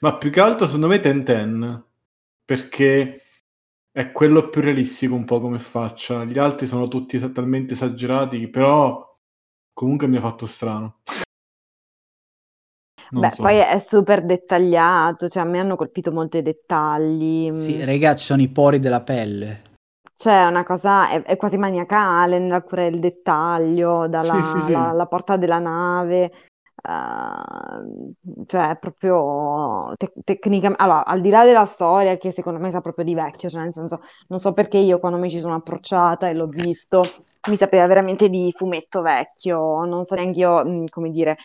Ma 0.00 0.16
più 0.16 0.30
che 0.30 0.40
altro 0.40 0.66
secondo 0.66 0.88
me 0.88 1.00
Tenten, 1.00 1.84
perché 2.44 3.22
è 3.90 4.12
quello 4.12 4.48
più 4.48 4.60
realistico 4.60 5.14
un 5.14 5.24
po' 5.24 5.40
come 5.40 5.58
faccia. 5.58 6.24
Gli 6.24 6.38
altri 6.38 6.66
sono 6.66 6.88
tutti 6.88 7.18
talmente 7.32 7.74
esagerati, 7.74 8.48
però 8.48 9.04
comunque 9.72 10.06
mi 10.06 10.16
ha 10.16 10.20
fatto 10.20 10.46
strano. 10.46 11.00
Non 13.10 13.22
Beh, 13.22 13.30
so. 13.30 13.42
poi 13.42 13.56
è 13.56 13.78
super 13.78 14.24
dettagliato, 14.24 15.28
cioè 15.28 15.42
a 15.42 15.46
me 15.46 15.58
hanno 15.58 15.76
colpito 15.76 16.12
molto 16.12 16.36
i 16.36 16.42
dettagli. 16.42 17.54
Sì, 17.56 17.82
raga, 17.84 18.14
ci 18.14 18.24
sono 18.24 18.42
i 18.42 18.48
pori 18.48 18.78
della 18.78 19.00
pelle. 19.00 19.62
Cioè, 20.14 20.46
una 20.46 20.64
cosa 20.64 21.08
è, 21.08 21.22
è 21.22 21.36
quasi 21.36 21.56
maniacale 21.56 22.38
nella 22.38 22.62
cura 22.62 22.82
del 22.82 22.98
dettaglio, 22.98 24.08
dalla 24.08 24.42
sì, 24.42 24.42
sì, 24.42 24.64
sì. 24.66 24.72
La, 24.72 24.92
la 24.92 25.06
porta 25.06 25.36
della 25.36 25.58
nave 25.58 26.32
Uh, 26.80 28.12
cioè 28.46 28.76
proprio 28.78 29.92
te- 29.96 30.12
tecnicamente 30.24 30.80
allora 30.80 31.04
al 31.04 31.20
di 31.20 31.28
là 31.28 31.44
della 31.44 31.64
storia 31.64 32.16
che 32.16 32.30
secondo 32.30 32.60
me 32.60 32.70
sa 32.70 32.80
proprio 32.80 33.04
di 33.04 33.14
vecchio 33.14 33.48
cioè 33.48 33.62
nel 33.62 33.72
senso 33.72 34.00
non 34.28 34.38
so 34.38 34.52
perché 34.52 34.78
io 34.78 35.00
quando 35.00 35.18
mi 35.18 35.28
ci 35.28 35.40
sono 35.40 35.54
approcciata 35.56 36.28
e 36.28 36.34
l'ho 36.34 36.46
visto 36.46 37.02
mi 37.48 37.56
sapeva 37.56 37.86
veramente 37.86 38.28
di 38.28 38.52
fumetto 38.54 39.02
vecchio 39.02 39.84
non 39.84 40.04
so 40.04 40.14
neanche 40.14 40.38
io 40.38 40.64
mh, 40.64 40.84
come 40.88 41.10
dire 41.10 41.36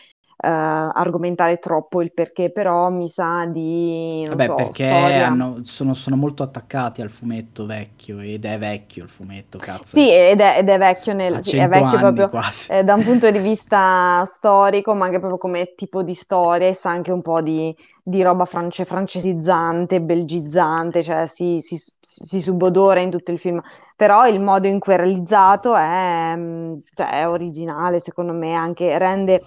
argomentare 0.46 1.58
troppo 1.58 2.02
il 2.02 2.12
perché, 2.12 2.50
però 2.50 2.90
mi 2.90 3.08
sa 3.08 3.46
di... 3.46 4.24
Vabbè, 4.28 4.46
so, 4.46 4.54
perché 4.54 4.88
hanno, 4.88 5.60
sono, 5.62 5.94
sono, 5.94 6.16
molto 6.16 6.42
attaccati 6.42 7.02
al 7.02 7.10
fumetto 7.10 7.66
vecchio 7.66 8.20
ed 8.20 8.44
è 8.44 8.58
vecchio 8.58 9.04
il 9.04 9.10
fumetto, 9.10 9.58
cazzo. 9.58 9.96
Sì, 9.96 10.10
ed 10.10 10.40
è, 10.40 10.58
ed 10.58 10.68
è 10.68 10.78
vecchio, 10.78 11.12
nel, 11.12 11.42
sì, 11.42 11.56
è 11.56 11.68
vecchio 11.68 11.98
proprio 11.98 12.30
eh, 12.68 12.84
da 12.84 12.94
un 12.94 13.02
punto 13.02 13.30
di 13.30 13.38
vista 13.40 14.24
storico, 14.26 14.94
ma 14.94 15.06
anche 15.06 15.18
proprio 15.18 15.38
come 15.38 15.74
tipo 15.74 16.02
di 16.02 16.14
storia 16.14 16.68
e 16.68 16.74
sa 16.74 16.90
anche 16.90 17.12
un 17.12 17.22
po' 17.22 17.40
di, 17.40 17.74
di 18.02 18.22
roba 18.22 18.44
france- 18.44 18.84
francesizzante, 18.84 20.00
belgizzante, 20.00 21.02
cioè 21.02 21.26
si, 21.26 21.60
si, 21.60 21.76
si 22.00 22.40
subodora 22.40 23.00
in 23.00 23.10
tutto 23.10 23.30
il 23.30 23.38
film. 23.38 23.60
Però 23.96 24.26
il 24.26 24.40
modo 24.40 24.66
in 24.66 24.80
cui 24.80 24.94
è 24.94 24.96
realizzato 24.96 25.74
è, 25.76 26.34
mm, 26.36 26.78
cioè, 26.94 27.10
è 27.10 27.28
originale, 27.28 28.00
secondo 28.00 28.32
me, 28.32 28.52
anche 28.52 28.98
rende 28.98 29.40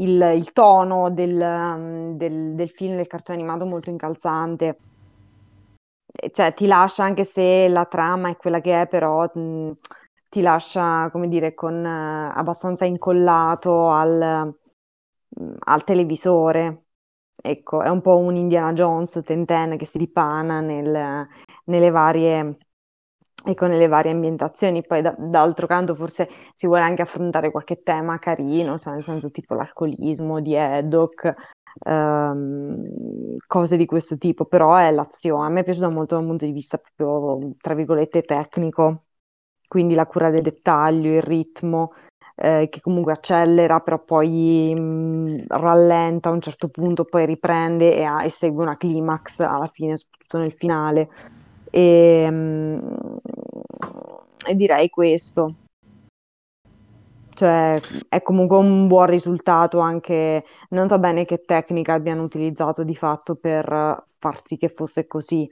il, 0.00 0.32
il 0.36 0.52
tono 0.52 1.10
del, 1.10 1.40
um, 1.40 2.16
del, 2.16 2.54
del, 2.54 2.68
film, 2.70 2.96
del 2.96 3.06
cartone 3.06 3.38
animato 3.38 3.64
molto 3.66 3.90
incalzante. 3.90 4.78
Cioè, 6.30 6.54
ti 6.54 6.66
lascia, 6.66 7.04
anche 7.04 7.24
se 7.24 7.68
la 7.68 7.84
trama 7.86 8.30
è 8.30 8.36
quella 8.36 8.60
che 8.60 8.82
è, 8.82 8.86
però 8.88 9.30
mh, 9.32 9.72
ti 10.28 10.40
lascia, 10.42 11.10
come 11.10 11.28
dire, 11.28 11.54
con 11.54 11.74
uh, 11.84 12.36
abbastanza 12.36 12.84
incollato 12.84 13.90
al, 13.90 14.54
uh, 15.28 15.54
al 15.58 15.84
televisore. 15.84 16.84
Ecco, 17.40 17.82
è 17.82 17.88
un 17.88 18.00
po' 18.00 18.16
un 18.18 18.34
Indiana 18.36 18.72
Jones 18.72 19.20
Tenten 19.24 19.76
che 19.76 19.84
si 19.84 19.98
ripana 19.98 20.60
nel, 20.60 21.26
nelle 21.64 21.90
varie 21.90 22.58
e 23.44 23.54
con 23.54 23.70
le 23.70 23.86
varie 23.88 24.12
ambientazioni. 24.12 24.82
Poi 24.82 25.02
da, 25.02 25.14
d'altro 25.18 25.66
canto 25.66 25.94
forse 25.94 26.28
si 26.54 26.66
vuole 26.66 26.82
anche 26.82 27.02
affrontare 27.02 27.50
qualche 27.50 27.82
tema 27.82 28.18
carino, 28.18 28.78
cioè 28.78 28.94
nel 28.94 29.04
senso 29.04 29.30
tipo 29.30 29.54
l'alcolismo 29.54 30.40
di 30.40 30.56
Haddock, 30.56 31.34
ehm, 31.84 33.34
cose 33.46 33.76
di 33.76 33.86
questo 33.86 34.18
tipo, 34.18 34.44
però 34.44 34.74
è 34.76 34.90
l'azione. 34.90 35.46
A 35.46 35.48
me 35.50 35.60
è 35.60 35.64
piaciuta 35.64 35.88
molto 35.90 36.16
dal 36.16 36.26
punto 36.26 36.44
di 36.44 36.52
vista 36.52 36.80
proprio, 36.94 37.52
tra 37.60 37.74
virgolette, 37.74 38.22
tecnico, 38.22 39.04
quindi 39.68 39.94
la 39.94 40.06
cura 40.06 40.30
del 40.30 40.42
dettaglio, 40.42 41.14
il 41.14 41.22
ritmo. 41.22 41.92
Eh, 42.40 42.68
che 42.70 42.80
comunque 42.80 43.10
accelera, 43.10 43.80
però 43.80 43.98
poi 43.98 44.72
mh, 44.72 45.46
rallenta 45.48 46.28
a 46.28 46.32
un 46.32 46.40
certo 46.40 46.68
punto, 46.68 47.04
poi 47.04 47.26
riprende 47.26 47.92
e, 47.96 48.04
ha, 48.04 48.22
e 48.22 48.30
segue 48.30 48.62
una 48.62 48.76
climax 48.76 49.40
alla 49.40 49.66
fine, 49.66 49.96
soprattutto 49.96 50.38
nel 50.38 50.52
finale. 50.52 51.08
E, 51.78 52.24
ehm, 52.26 52.96
e 54.44 54.54
direi 54.56 54.88
questo. 54.88 55.54
Cioè, 57.30 57.80
è 58.08 58.20
comunque 58.20 58.56
un 58.56 58.88
buon 58.88 59.06
risultato 59.06 59.78
anche, 59.78 60.44
non 60.70 60.88
so 60.88 60.98
bene 60.98 61.24
che 61.24 61.44
tecnica 61.44 61.92
abbiano 61.92 62.24
utilizzato 62.24 62.82
di 62.82 62.96
fatto 62.96 63.36
per 63.36 64.02
far 64.18 64.42
sì 64.42 64.56
che 64.56 64.68
fosse 64.68 65.06
così. 65.06 65.48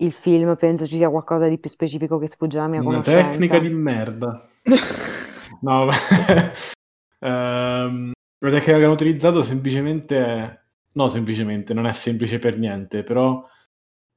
Il 0.00 0.12
film 0.12 0.54
penso 0.56 0.84
ci 0.84 0.96
sia 0.96 1.08
qualcosa 1.08 1.48
di 1.48 1.58
più 1.58 1.70
specifico 1.70 2.18
che 2.18 2.28
sfugge 2.28 2.58
alla 2.58 2.68
mia 2.68 2.80
Una 2.80 3.00
conoscenza. 3.00 3.30
tecnica 3.30 3.58
di 3.58 3.70
merda. 3.70 4.48
no, 5.62 5.86
beh. 5.86 7.26
um, 7.26 8.12
la 8.40 8.50
tecnica 8.50 8.76
che 8.76 8.84
hanno 8.84 8.92
utilizzato 8.92 9.42
semplicemente. 9.42 10.64
No, 10.92 11.08
semplicemente, 11.08 11.72
non 11.72 11.86
è 11.86 11.92
semplice 11.94 12.38
per 12.38 12.58
niente, 12.58 13.02
però 13.02 13.42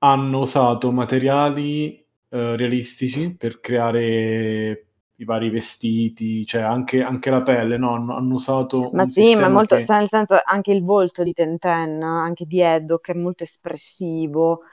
hanno 0.04 0.40
usato 0.40 0.92
materiali 0.92 1.96
eh, 2.30 2.56
realistici 2.56 3.36
per 3.36 3.60
creare 3.60 4.86
i 5.16 5.24
vari 5.24 5.50
vestiti, 5.50 6.46
cioè 6.46 6.62
anche, 6.62 7.04
anche 7.04 7.30
la 7.30 7.44
pelle, 7.44 7.78
no? 7.78 7.94
Hanno, 7.94 8.16
hanno 8.16 8.34
usato. 8.34 8.90
Ma 8.94 9.06
sì, 9.06 9.36
ma 9.36 9.50
molto, 9.50 9.76
che... 9.76 9.86
cioè 9.86 10.00
nel 10.00 10.08
senso 10.08 10.40
anche 10.44 10.72
il 10.72 10.84
volto 10.84 11.24
di 11.24 11.34
Tenten, 11.34 12.02
anche 12.02 12.46
di 12.46 12.60
Edo, 12.62 12.98
che 12.98 13.12
è 13.12 13.16
molto 13.16 13.44
espressivo. 13.44 14.64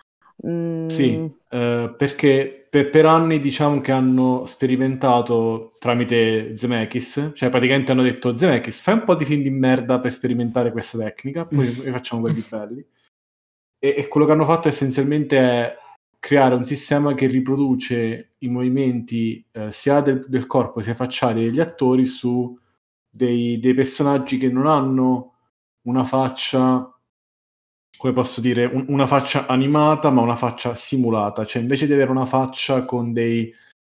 Mm. 0.47 0.87
Sì, 0.87 1.31
eh, 1.51 1.95
perché 1.97 2.67
per, 2.71 2.91
per, 2.91 3.07
anni 3.07 3.41
diciamo 3.41 3.81
che 3.81 3.93
hanno 3.93 4.45
sperimentato 4.47 5.73
tramite 5.79 6.57
Zemeckis, 6.57 7.33
cioè 7.35 7.51
praticamente 7.51 7.93
hanno 7.93 8.03
detto 8.03 8.37
Zemeckis 8.37 8.81
fai 8.81 8.95
un 8.95 9.05
po' 9.05 9.17
di 9.17 9.25
film 9.25 9.43
di 9.43 9.51
merda 9.51 9.99
per 9.99 10.13
sperimentare 10.13 10.71
questa 10.71 10.97
tecnica, 10.99 11.45
poi 11.45 11.67
facciamo 11.91 12.21
quelli 12.23 12.43
belli 12.49 12.87
e, 13.79 13.95
e 13.97 14.09
quello 14.09 14.27
che 14.27 14.33
hanno 14.33 14.45
fatto 14.45 14.69
essenzialmente 14.69 15.39
è 15.39 15.77
creare 16.19 16.55
un 16.55 16.65
sistema 16.65 17.15
che 17.15 17.27
riproduce 17.27 18.35
i 18.39 18.49
movimenti 18.49 19.45
eh, 19.53 19.71
sia 19.71 20.01
del, 20.01 20.25
del, 20.29 20.47
corpo 20.47 20.81
sia 20.81 20.95
facciali 20.95 21.45
degli 21.45 21.61
attori 21.61 22.07
su 22.07 22.59
dei, 23.09 23.59
dei, 23.59 23.75
personaggi 23.75 24.37
che 24.39 24.51
non 24.51 24.67
hanno 24.67 25.35
una 25.83 26.05
faccia, 26.05 26.93
come 27.97 28.13
posso 28.13 28.41
dire, 28.41 28.65
un, 28.65 28.87
una 28.89 29.07
faccia 29.07 29.47
animata, 29.47 30.11
ma 30.11 30.21
una 30.21 30.35
faccia 30.35 30.75
simulata. 30.75 31.45
Cioè, 31.45 31.63
invece 31.63 31.87
di 31.87 31.93
avere 31.93 32.11
una 32.11 32.27
faccia 32.27 32.85
con 32.85 33.13
dei 33.13 33.53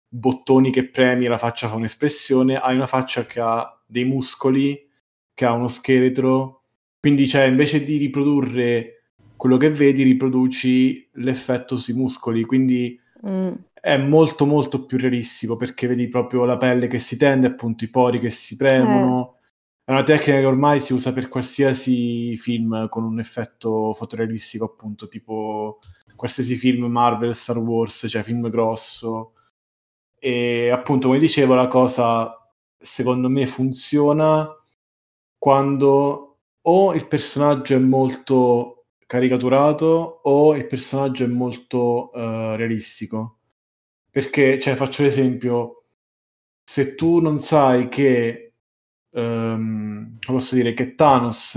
bottoni 0.09 0.71
che 0.71 0.89
premi 0.89 1.27
la 1.27 1.39
faccia 1.39 1.69
fa 1.69 1.75
un'espressione, 1.75 2.57
hai 2.57 2.75
una 2.75 2.87
faccia 2.87 3.27
che 3.27 3.41
ha 3.41 3.81
dei 3.87 4.05
muscoli, 4.05 4.89
che 5.35 5.45
ha 5.45 5.53
uno 5.53 5.69
scheletro. 5.69 6.63
Quindi, 7.01 7.29
cioè, 7.29 7.43
invece 7.43 7.85
di 7.85 7.97
riprodurre 7.99 9.04
quello 9.45 9.59
che 9.59 9.69
vedi 9.69 10.05
riproduci 10.05 11.11
l'effetto 11.17 11.77
sui 11.77 11.93
muscoli, 11.93 12.47
quindi 12.47 12.99
mm. 13.29 13.53
è 13.75 13.99
molto 13.99 14.47
molto 14.47 14.87
più 14.87 14.97
realistico 14.97 15.59
perché 15.59 15.87
vedi 15.87 16.09
proprio 16.09 16.47
la 16.47 16.57
pelle 16.57 16.87
che 16.87 16.99
si 16.99 17.19
tende, 17.19 17.49
appunto 17.49 17.85
i 17.85 17.91
pori 17.91 18.19
che 18.19 18.31
si 18.31 18.57
premono, 18.57 19.37
è 19.85 19.91
una 19.91 20.03
tecnica 20.03 20.39
che 20.39 20.47
ormai 20.47 20.81
si 20.81 20.95
usa 20.95 21.13
per 21.13 21.29
qualsiasi 21.29 22.35
film 22.39 22.89
con 22.89 23.05
un 23.05 23.19
effetto 23.19 23.93
fotorealistico, 23.93 24.65
appunto, 24.65 25.09
tipo 25.09 25.79
qualsiasi 26.17 26.55
film 26.55 26.87
Marvel, 26.87 27.35
Star 27.35 27.59
Wars, 27.59 28.07
cioè 28.09 28.23
film 28.23 28.49
grosso. 28.49 29.35
E 30.19 30.71
appunto, 30.71 31.09
come 31.09 31.19
dicevo, 31.19 31.53
la 31.53 31.69
cosa 31.69 32.35
secondo 32.79 33.29
me 33.29 33.45
funziona 33.45 34.49
quando 35.37 36.39
o 36.63 36.95
il 36.95 37.07
personaggio 37.07 37.75
è 37.75 37.79
molto 37.79 38.74
caricaturato 39.07 40.21
o 40.23 40.55
il 40.57 40.67
personaggio 40.67 41.25
è 41.25 41.29
molto 41.29 42.11
uh, 42.13 42.55
realistico. 42.57 43.39
Perché, 44.11 44.59
cioè, 44.61 44.75
faccio 44.75 45.03
l'esempio, 45.03 45.85
se 46.63 46.95
tu 46.95 47.21
non 47.21 47.39
sai 47.39 47.89
che 47.89 48.53
um, 49.11 50.17
posso 50.25 50.55
dire 50.55 50.75
che 50.75 50.95
Thanos 50.95 51.55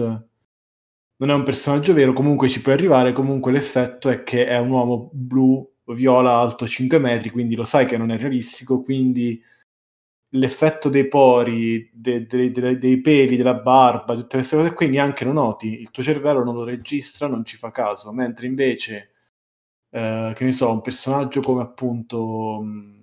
non 1.20 1.30
è 1.30 1.34
un 1.34 1.44
personaggio 1.44 1.94
vero, 1.94 2.14
comunque 2.14 2.48
ci 2.50 2.62
puoi 2.62 2.76
arrivare, 2.76 3.14
comunque 3.14 3.52
l'effetto 3.52 4.10
è 4.10 4.24
che 4.24 4.46
è 4.48 4.58
un 4.60 4.70
uomo 4.70 5.10
blu, 5.14 5.68
viola, 5.86 6.38
alto 6.38 6.68
5 6.68 7.00
metri, 7.00 7.30
quindi 7.30 7.56
lo 7.56 7.64
sai 7.64 7.86
che 7.86 7.98
non 7.98 8.12
è 8.12 8.18
realistico, 8.18 8.84
quindi 8.84 9.42
l'effetto 10.32 10.90
dei 10.90 11.08
pori, 11.08 11.90
de, 11.94 12.26
de, 12.26 12.52
de, 12.52 12.78
dei 12.78 13.02
peli, 13.02 13.38
della 13.38 13.56
barba, 13.56 14.16
tutte 14.16 14.38
queste 14.38 14.56
cose 14.56 14.74
qui 14.74 14.90
neanche 14.90 15.26
lo 15.26 15.32
noti, 15.34 15.80
il 15.80 15.92
tuo 15.92 16.04
cervello 16.04 16.44
non 16.44 16.56
lo 16.56 16.64
registra, 16.64 17.28
non 17.28 17.46
ci 17.46 17.58
fa 17.58 17.72
caso, 17.72 18.12
mentre 18.12 18.48
invece, 18.48 19.12
eh, 19.90 20.34
che 20.36 20.44
ne 20.44 20.52
so, 20.52 20.72
un 20.72 20.82
personaggio 20.82 21.42
come 21.42 21.62
appunto... 21.62 22.62
Mh, 22.62 22.96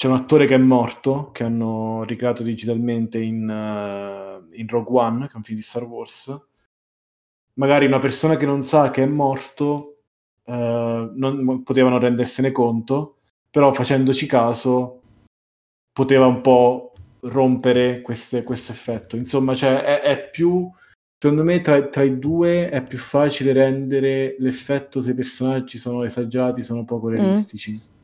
c'è 0.00 0.08
un 0.08 0.14
attore 0.14 0.46
che 0.46 0.54
è 0.54 0.58
morto, 0.58 1.30
che 1.30 1.44
hanno 1.44 2.04
ricreato 2.04 2.42
digitalmente 2.42 3.18
in, 3.20 3.42
uh, 3.46 4.48
in 4.54 4.66
Rogue 4.66 4.98
One, 4.98 5.26
che 5.26 5.34
è 5.34 5.36
un 5.36 5.42
film 5.42 5.58
di 5.58 5.62
Star 5.62 5.82
Wars. 5.84 6.46
Magari 7.58 7.84
una 7.84 7.98
persona 7.98 8.38
che 8.38 8.46
non 8.46 8.62
sa 8.62 8.90
che 8.90 9.02
è 9.02 9.06
morto 9.06 10.04
uh, 10.44 10.52
non 10.54 11.62
potevano 11.62 11.98
rendersene 11.98 12.50
conto, 12.50 13.18
però 13.50 13.74
facendoci 13.74 14.24
caso 14.24 14.99
poteva 15.92 16.26
un 16.26 16.40
po' 16.40 16.92
rompere 17.20 18.00
questo 18.00 18.36
effetto. 18.36 19.16
Insomma, 19.16 19.54
cioè, 19.54 19.82
è, 19.82 20.00
è, 20.00 20.30
più... 20.30 20.70
Secondo 21.22 21.44
me 21.44 21.60
tra, 21.60 21.86
tra, 21.88 22.02
i 22.02 22.18
due 22.18 22.70
è 22.70 22.82
più 22.82 22.96
facile 22.96 23.52
rendere 23.52 24.36
l'effetto 24.38 25.00
se 25.00 25.10
i 25.10 25.14
personaggi 25.14 25.76
sono 25.76 26.02
esagerati, 26.04 26.62
sono 26.62 26.84
poco 26.84 27.08
mm. 27.08 27.12
realistici. 27.12 27.72
Mm 27.72 27.98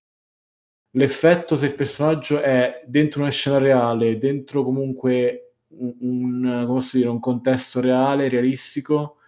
l'effetto 0.97 1.57
se 1.57 1.67
il 1.67 1.75
personaggio 1.75 2.41
è 2.41 2.83
dentro 2.87 3.21
una 3.21 3.31
scena 3.31 3.59
reale, 3.59 4.19
dentro 4.19 4.65
comunque 4.65 5.55
un, 5.69 6.45
un, 6.45 6.89
dire, 6.93 7.09
un 7.09 7.21
contesto 7.21 7.81
reale, 7.81 8.29
realistico, 8.29 9.19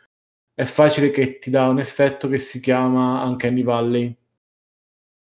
è 0.55 0.65
facile 0.65 1.11
che 1.11 1.39
ti 1.39 1.51
dà 1.51 1.69
un 1.69 1.79
effetto 1.79 2.29
che 2.29 2.39
si 2.39 2.61
chiama 2.61 3.23
Uncanny 3.25 3.63
Valley, 3.63 4.17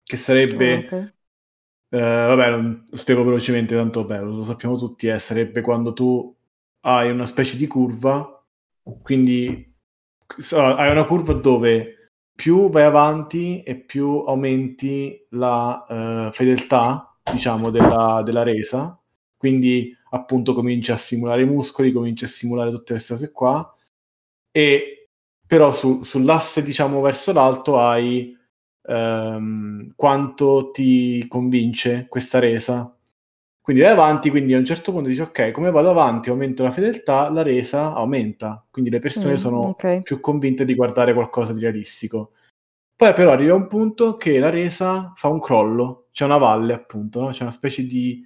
che 0.02 0.16
sarebbe... 0.16 0.74
Oh, 0.74 0.78
okay. 0.78 1.14
Eh, 1.88 1.98
vabbè, 1.98 2.50
lo 2.50 2.96
spiego 2.96 3.24
velocemente, 3.24 3.74
tanto 3.74 4.04
bello, 4.04 4.34
lo 4.34 4.44
sappiamo 4.44 4.76
tutti, 4.76 5.08
eh, 5.08 5.18
sarebbe 5.18 5.60
quando 5.60 5.92
tu 5.92 6.34
hai 6.80 7.10
una 7.10 7.26
specie 7.26 7.56
di 7.56 7.66
curva, 7.66 8.44
quindi 9.02 9.74
hai 10.52 10.90
una 10.90 11.04
curva 11.04 11.32
dove 11.34 11.96
più 12.36 12.68
vai 12.68 12.84
avanti 12.84 13.62
e 13.62 13.76
più 13.76 14.24
aumenti 14.26 15.26
la 15.30 16.28
uh, 16.28 16.32
fedeltà, 16.32 17.16
diciamo, 17.32 17.70
della, 17.70 18.22
della, 18.24 18.42
resa. 18.42 19.00
Quindi, 19.36 19.96
appunto, 20.10 20.52
cominci 20.52 20.92
a 20.92 20.98
simulare 20.98 21.42
i 21.42 21.46
muscoli, 21.46 21.92
cominci 21.92 22.24
a 22.24 22.28
simulare 22.28 22.70
tutte 22.70 22.92
queste 22.92 23.14
cose 23.14 23.32
qua. 23.32 23.74
E 24.50 25.08
però 25.46 25.72
su, 25.72 26.02
sull'asse, 26.02 26.62
diciamo, 26.62 27.00
verso 27.00 27.32
l'alto 27.32 27.78
hai 27.80 28.36
um, 28.86 29.92
quanto 29.94 30.70
ti 30.70 31.26
convince 31.28 32.06
questa 32.08 32.38
resa. 32.38 32.90
Quindi 33.60 33.82
vai 33.82 33.90
avanti, 33.90 34.30
quindi 34.30 34.54
a 34.54 34.58
un 34.58 34.64
certo 34.64 34.92
punto 34.92 35.08
dici 35.08 35.20
ok, 35.20 35.50
come 35.50 35.72
vado 35.72 35.90
avanti, 35.90 36.28
aumento 36.30 36.62
la 36.62 36.70
fedeltà, 36.70 37.28
la 37.30 37.42
resa 37.42 37.92
aumenta, 37.94 38.64
quindi 38.70 38.90
le 38.90 39.00
persone 39.00 39.32
mm, 39.32 39.36
sono 39.36 39.60
okay. 39.68 40.02
più 40.02 40.20
convinte 40.20 40.64
di 40.64 40.74
guardare 40.74 41.12
qualcosa 41.12 41.52
di 41.52 41.60
realistico. 41.60 42.32
Poi 42.94 43.12
però 43.12 43.32
arriva 43.32 43.54
un 43.54 43.66
punto 43.66 44.16
che 44.16 44.38
la 44.38 44.50
resa 44.50 45.12
fa 45.16 45.28
un 45.28 45.40
crollo, 45.40 46.06
c'è 46.12 46.24
una 46.24 46.38
valle 46.38 46.74
appunto, 46.74 47.20
no? 47.20 47.30
c'è 47.30 47.42
una 47.42 47.50
specie 47.50 47.86
di, 47.86 48.24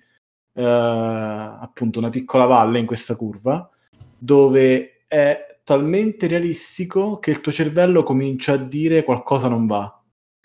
eh, 0.53 0.62
appunto 0.62 1.99
una 1.99 2.11
piccola 2.11 2.44
valle 2.44 2.79
in 2.79 2.87
questa 2.87 3.16
curva, 3.16 3.68
dove 4.16 5.05
è 5.09 5.59
talmente 5.64 6.27
realistico 6.27 7.18
che 7.18 7.31
il 7.31 7.40
tuo 7.40 7.51
cervello 7.51 8.03
comincia 8.03 8.53
a 8.53 8.57
dire 8.57 9.05
qualcosa 9.05 9.49
non 9.49 9.66
va. 9.66 9.99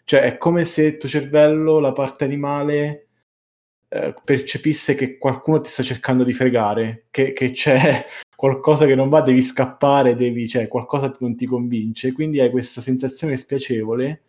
Cioè 0.05 0.21
è 0.21 0.37
come 0.37 0.65
se 0.65 0.83
il 0.83 0.97
tuo 0.97 1.09
cervello, 1.09 1.79
la 1.79 1.91
parte 1.91 2.25
animale, 2.25 3.07
eh, 3.89 4.13
percepisse 4.23 4.93
che 4.93 5.17
qualcuno 5.17 5.61
ti 5.61 5.69
sta 5.69 5.81
cercando 5.81 6.23
di 6.23 6.31
fregare, 6.31 7.07
che, 7.09 7.33
che, 7.33 7.51
c'è 7.51 8.05
qualcosa 8.35 8.85
che 8.85 8.93
non 8.93 9.09
va, 9.09 9.21
devi 9.21 9.41
scappare, 9.41 10.15
devi, 10.15 10.47
cioè, 10.47 10.67
qualcosa 10.67 11.09
che 11.09 11.17
non 11.21 11.35
ti 11.35 11.45
convince, 11.45 12.11
quindi 12.11 12.39
hai 12.39 12.51
questa 12.51 12.81
sensazione 12.81 13.35
spiacevole 13.35 14.21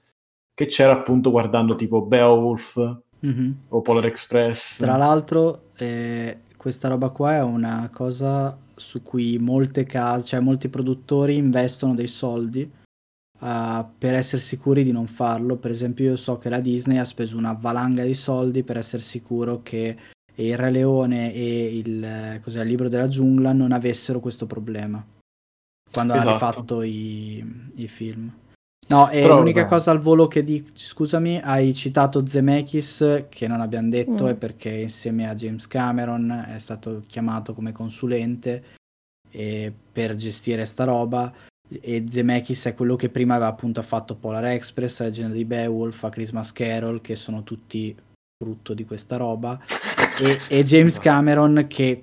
che 0.54 0.66
c'era 0.66 0.92
appunto 0.92 1.30
guardando 1.30 1.74
tipo 1.74 2.00
Beowulf 2.00 3.00
mm-hmm. 3.26 3.50
o 3.68 3.82
Polar 3.82 4.06
Express. 4.06 4.78
Tra 4.78 4.96
l'altro, 4.96 5.72
eh, 5.76 6.38
questa 6.56 6.88
roba 6.88 7.10
qua 7.10 7.34
è 7.34 7.42
una 7.42 7.90
cosa 7.92 8.56
su 8.74 9.02
cui 9.02 9.36
molte 9.38 9.84
case, 9.84 10.28
cioè 10.28 10.40
molti 10.40 10.70
produttori 10.70 11.36
investono 11.36 11.94
dei 11.94 12.08
soldi 12.08 12.70
uh, 13.38 13.84
per 13.98 14.14
essere 14.14 14.40
sicuri 14.40 14.82
di 14.82 14.92
non 14.92 15.06
farlo. 15.06 15.56
Per 15.56 15.70
esempio, 15.70 16.04
io 16.04 16.16
so 16.16 16.38
che 16.38 16.48
la 16.48 16.60
Disney 16.60 16.98
ha 16.98 17.04
speso 17.04 17.36
una 17.36 17.52
valanga 17.52 18.04
di 18.04 18.14
soldi 18.14 18.62
per 18.62 18.76
essere 18.76 19.02
sicuro 19.02 19.62
che 19.62 19.96
il 20.34 20.56
Re 20.56 20.70
Leone 20.70 21.32
e 21.32 21.76
il, 21.76 22.40
cos'è, 22.42 22.62
il 22.62 22.68
libro 22.68 22.88
della 22.88 23.08
giungla 23.08 23.52
non 23.52 23.72
avessero 23.72 24.20
questo 24.20 24.46
problema 24.46 25.04
quando 25.90 26.14
esatto. 26.14 26.28
hanno 26.28 26.38
fatto 26.38 26.82
i, 26.82 27.72
i 27.76 27.88
film. 27.88 28.30
No, 28.88 29.08
e 29.08 29.22
Però, 29.22 29.38
l'unica 29.38 29.62
no. 29.62 29.68
cosa 29.68 29.90
al 29.90 29.98
volo 29.98 30.28
che 30.28 30.44
dico, 30.44 30.70
scusami, 30.74 31.40
hai 31.40 31.74
citato 31.74 32.24
Zemeckis, 32.24 33.26
che 33.28 33.48
non 33.48 33.60
abbiamo 33.60 33.88
detto, 33.88 34.24
mm. 34.24 34.28
è 34.28 34.34
perché 34.36 34.70
insieme 34.70 35.28
a 35.28 35.34
James 35.34 35.66
Cameron 35.66 36.30
è 36.54 36.58
stato 36.58 37.02
chiamato 37.06 37.52
come 37.52 37.72
consulente 37.72 38.62
per 39.92 40.14
gestire 40.14 40.64
sta 40.64 40.84
roba 40.84 41.30
e 41.68 42.04
Zemeckis 42.08 42.66
è 42.66 42.74
quello 42.74 42.96
che 42.96 43.08
prima 43.08 43.34
aveva 43.34 43.50
appunto 43.50 43.82
fatto 43.82 44.14
Polar 44.14 44.44
Express, 44.46 45.00
Legend 45.00 45.32
di 45.34 45.44
Beowulf, 45.44 46.04
a 46.04 46.08
Christmas 46.08 46.52
Carol, 46.52 47.00
che 47.00 47.16
sono 47.16 47.42
tutti 47.42 47.94
frutto 48.36 48.74
di 48.74 48.84
questa 48.84 49.16
roba, 49.16 49.58
e, 50.20 50.38
e, 50.48 50.62
James 50.62 50.98
Cameron 50.98 51.66
che 51.68 52.02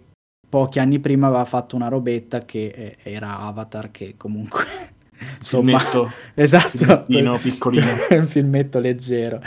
pochi 0.50 0.80
anni 0.80 1.00
prima 1.00 1.28
aveva 1.28 1.46
fatto 1.46 1.76
una 1.76 1.88
robetta 1.88 2.40
che 2.40 2.98
era 3.02 3.40
Avatar, 3.40 3.92
che 3.92 4.16
comunque... 4.18 4.64
Insomma, 5.38 5.80
filmetto, 5.80 6.12
esatto, 6.34 6.78
filmettino 6.78 7.38
piccolino. 7.38 7.88
un 8.10 8.28
filmetto 8.28 8.80
leggero. 8.80 9.40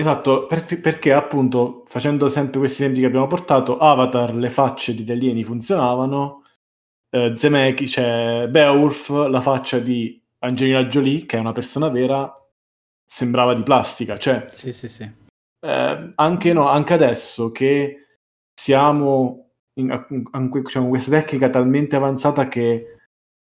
Esatto, 0.00 0.46
per, 0.46 0.64
perché 0.80 1.12
appunto 1.12 1.82
facendo 1.84 2.30
sempre 2.30 2.58
questi 2.58 2.82
esempi 2.82 3.00
che 3.00 3.06
abbiamo 3.06 3.26
portato, 3.26 3.76
Avatar, 3.76 4.34
le 4.34 4.48
facce 4.48 4.94
di 4.94 5.10
alieni 5.12 5.44
funzionavano, 5.44 6.39
eh, 7.10 7.34
Zemeckis, 7.34 7.90
cioè 7.90 8.46
Beowulf, 8.48 9.08
la 9.28 9.40
faccia 9.40 9.78
di 9.78 10.20
Angelina 10.38 10.84
Jolie, 10.84 11.26
che 11.26 11.36
è 11.36 11.40
una 11.40 11.52
persona 11.52 11.88
vera, 11.88 12.32
sembrava 13.04 13.54
di 13.54 13.62
plastica. 13.62 14.18
Cioè, 14.18 14.46
sì, 14.50 14.72
sì, 14.72 14.88
sì. 14.88 15.02
Eh, 15.62 16.12
anche, 16.14 16.52
no, 16.52 16.68
anche 16.68 16.94
adesso 16.94 17.50
che 17.50 18.06
siamo 18.54 19.50
in, 19.74 20.06
in, 20.10 20.22
in 20.32 20.50
diciamo, 20.50 20.88
questa 20.88 21.10
tecnica 21.10 21.50
talmente 21.50 21.96
avanzata 21.96 22.48
che 22.48 22.96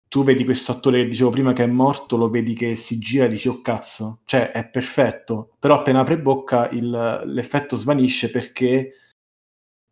tu 0.09 0.25
vedi 0.25 0.45
questo 0.45 0.73
attore 0.73 1.03
che 1.03 1.09
dicevo 1.09 1.31
prima 1.31 1.53
che 1.53 1.65
è 1.65 1.67
morto, 1.67 2.17
lo 2.17 2.31
vedi 2.31 2.55
che 2.55 2.77
si 2.77 2.99
gira 2.99 3.27
e 3.27 3.29
dici 3.29 3.49
oh 3.49 3.61
cazzo, 3.61 4.21
cioè 4.25 4.53
è 4.53 4.71
perfetto, 4.71 5.57
però 5.59 5.77
appena 5.77 6.01
apre 6.01 6.19
bocca 6.19 6.69
il, 6.71 7.23
l'effetto 7.27 7.77
svanisce 7.77 8.31
perché 8.31 8.95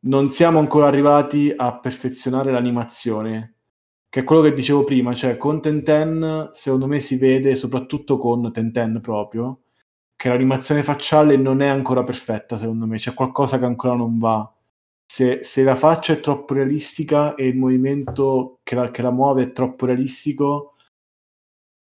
non 0.07 0.29
siamo 0.29 0.59
ancora 0.59 0.87
arrivati 0.87 1.53
a 1.55 1.79
perfezionare 1.79 2.51
l'animazione 2.51 3.56
che 4.17 4.23
è 4.23 4.25
quello 4.25 4.41
che 4.41 4.55
dicevo 4.55 4.83
prima, 4.83 5.13
cioè 5.13 5.37
con 5.37 5.61
Tenten 5.61 6.49
secondo 6.53 6.87
me 6.87 7.01
si 7.01 7.19
vede 7.19 7.55
soprattutto 7.55 8.17
con 8.17 8.51
Tenten 8.51 8.99
proprio 9.03 9.65
che 10.17 10.31
l'animazione 10.31 10.83
facciale 10.83 11.37
non 11.37 11.61
è 11.61 11.67
ancora 11.67 12.03
perfetta 12.03 12.57
secondo 12.57 12.87
me, 12.87 12.97
c'è 12.97 13.13
qualcosa 13.13 13.59
che 13.59 13.67
ancora 13.67 13.95
non 13.95 14.19
va. 14.19 14.51
Se, 15.05 15.41
se 15.43 15.63
la 15.65 15.75
faccia 15.75 16.15
è 16.15 16.21
troppo 16.21 16.55
realistica 16.55 17.35
e 17.35 17.49
il 17.49 17.59
movimento 17.59 18.61
che 18.63 18.75
la, 18.75 18.91
che 18.91 19.03
la 19.03 19.11
muove 19.11 19.43
è 19.43 19.53
troppo 19.53 19.85
realistico, 19.85 20.77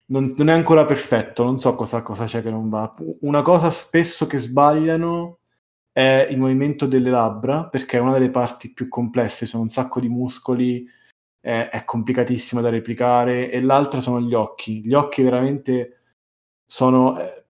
non, 0.08 0.30
non, 0.36 0.50
è 0.50 0.54
ancora 0.54 0.84
perfetto, 0.84 1.46
non 1.46 1.58
so 1.58 1.74
cosa, 1.76 2.02
cosa 2.02 2.26
c'è 2.26 2.42
che 2.42 2.50
non 2.50 2.68
va. 2.68 2.94
Una 3.22 3.44
cosa 3.44 3.70
spesso 3.70 4.28
che 4.28 4.40
sbagliano 4.40 5.38
è 5.94 6.28
il 6.30 6.38
movimento 6.38 6.86
delle 6.86 7.10
labbra, 7.10 7.70
perché 7.70 7.96
è 7.96 8.02
una 8.02 8.12
delle 8.12 8.30
parti 8.30 8.74
più 8.74 8.90
complesse, 8.90 9.46
sono 9.46 9.64
un 9.64 9.70
sacco 9.70 10.02
di 10.02 10.10
muscoli 10.10 10.86
è, 11.46 11.70
è 11.70 11.86
complicatissima 11.86 12.60
da 12.60 12.70
replicare, 12.70 13.52
e 13.52 13.62
l'altra 13.62 14.00
sono 14.00 14.20
gli 14.20 14.34
occhi. 14.34 14.82
Gli 14.84 14.94
occhi 14.94 15.22
veramente 15.22 16.00
sono... 16.66 17.20
Eh, 17.20 17.44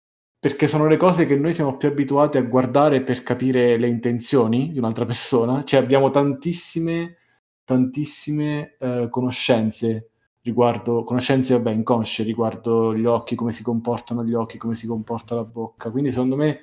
perché 0.44 0.68
sono 0.68 0.88
le 0.88 0.98
cose 0.98 1.26
che 1.26 1.38
noi 1.38 1.54
siamo 1.54 1.78
più 1.78 1.88
abituati 1.88 2.38
a 2.38 2.42
guardare 2.42 3.02
per 3.02 3.24
capire 3.24 3.78
le 3.78 3.88
intenzioni 3.88 4.72
di 4.74 4.80
un'altra 4.80 5.06
persona, 5.06 5.64
cioè 5.64 5.80
abbiamo 5.80 6.10
tantissime, 6.10 7.18
tantissime 7.64 8.76
eh, 8.78 9.08
conoscenze 9.10 10.10
riguardo, 10.42 11.04
conoscenze 11.04 11.54
vabbè 11.54 11.72
inconsce 11.72 12.24
riguardo 12.24 12.94
gli 12.94 13.06
occhi, 13.06 13.36
come 13.36 13.54
si 13.54 13.64
comportano 13.64 14.26
gli 14.26 14.34
occhi, 14.34 14.58
come 14.58 14.76
si 14.76 14.86
comporta 14.86 15.36
la 15.36 15.46
bocca, 15.46 15.92
quindi 15.92 16.12
secondo 16.12 16.36
me 16.36 16.60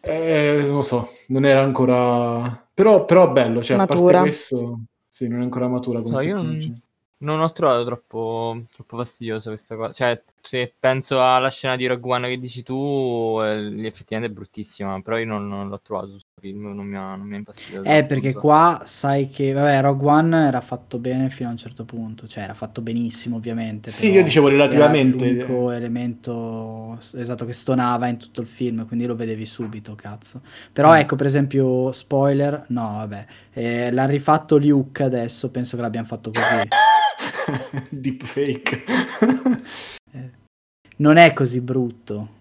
eh, 0.00 0.62
non 0.64 0.76
lo 0.76 0.82
so, 0.82 1.10
non 1.28 1.44
era 1.44 1.60
ancora 1.60 2.70
però, 2.72 3.04
però 3.04 3.30
bello, 3.30 3.62
cioè 3.62 3.76
matura. 3.76 4.20
a 4.20 4.22
parte 4.22 4.28
questo 4.30 4.80
sì, 5.16 5.28
non 5.28 5.40
è 5.40 5.44
ancora 5.44 5.66
matura 5.66 6.04
so, 6.04 6.20
io 6.20 6.34
non, 6.34 6.82
non 7.18 7.40
ho 7.40 7.50
trovato 7.52 7.84
troppo, 7.84 8.64
troppo 8.74 8.96
fastidiosa 8.96 9.50
questa 9.50 9.76
cosa. 9.76 9.92
Cioè, 9.92 10.22
se 10.42 10.72
penso 10.78 11.22
alla 11.22 11.50
scena 11.50 11.74
di 11.74 11.86
Rogue 11.86 12.12
One 12.12 12.28
che 12.28 12.38
dici 12.38 12.62
tu, 12.62 13.40
eh, 13.42 13.86
effettivamente 13.86 14.32
è 14.32 14.36
bruttissima, 14.36 15.00
però 15.00 15.18
io 15.18 15.26
non, 15.26 15.48
non 15.48 15.68
l'ho 15.68 15.80
trovato 15.80 16.06
su 16.06 16.12
questo 16.12 16.40
film, 16.40 16.72
non 16.74 16.86
mi 16.86 16.96
ha, 16.96 17.16
non 17.16 17.26
mi 17.26 17.34
ha 17.34 17.38
infastidito. 17.38 17.82
Eh, 17.82 18.04
perché 18.04 18.32
qua 18.34 18.82
sai 18.84 19.30
che, 19.30 19.52
vabbè, 19.52 19.80
Rogue 19.80 20.08
One 20.08 20.46
era 20.46 20.60
fatto 20.60 20.98
bene 20.98 21.30
fino 21.30 21.48
a 21.48 21.52
un 21.52 21.56
certo 21.56 21.84
punto, 21.84 22.28
cioè 22.28 22.44
era 22.44 22.54
fatto 22.54 22.82
benissimo 22.82 23.36
ovviamente. 23.36 23.90
Sì, 23.90 24.10
io 24.10 24.22
dicevo 24.22 24.48
relativamente. 24.48 25.24
Era 25.24 25.46
l'unico 25.46 25.70
elemento 25.70 26.98
esatto 27.14 27.44
che 27.44 27.52
stonava 27.52 28.06
in 28.06 28.18
tutto 28.18 28.40
il 28.40 28.46
film, 28.46 28.86
quindi 28.86 29.06
lo 29.06 29.16
vedevi 29.16 29.46
subito, 29.46 29.94
cazzo. 29.94 30.42
Però 30.72 30.92
mm. 30.92 30.96
ecco, 30.96 31.16
per 31.16 31.26
esempio, 31.26 31.90
spoiler, 31.92 32.66
no, 32.68 32.96
vabbè, 32.98 33.26
eh, 33.52 33.90
l'ha 33.90 34.06
rifatto 34.06 34.58
Luke 34.58 35.02
adesso, 35.02 35.50
penso 35.50 35.76
che 35.76 35.82
l'abbiamo 35.82 36.06
fatto 36.06 36.30
così. 36.30 36.68
Deepfake. 37.90 38.84
Eh, 40.12 40.30
non 40.96 41.16
è 41.16 41.32
così 41.32 41.60
brutto. 41.60 42.34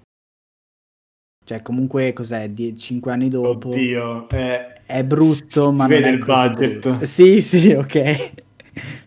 Cioè, 1.45 1.61
comunque, 1.61 2.11
cos'è? 2.13 2.47
Die- 2.47 2.75
5 2.75 3.11
anni 3.11 3.29
dopo. 3.29 3.69
Oddio, 3.69 4.27
è, 4.29 4.81
è 4.85 5.03
brutto, 5.03 5.71
ma 5.71 5.85
non 5.85 6.03
è 6.03 6.09
il 6.09 6.17
budget. 6.17 6.79
Brutto. 6.79 7.05
Sì, 7.05 7.41
sì, 7.41 7.71
ok. 7.71 8.44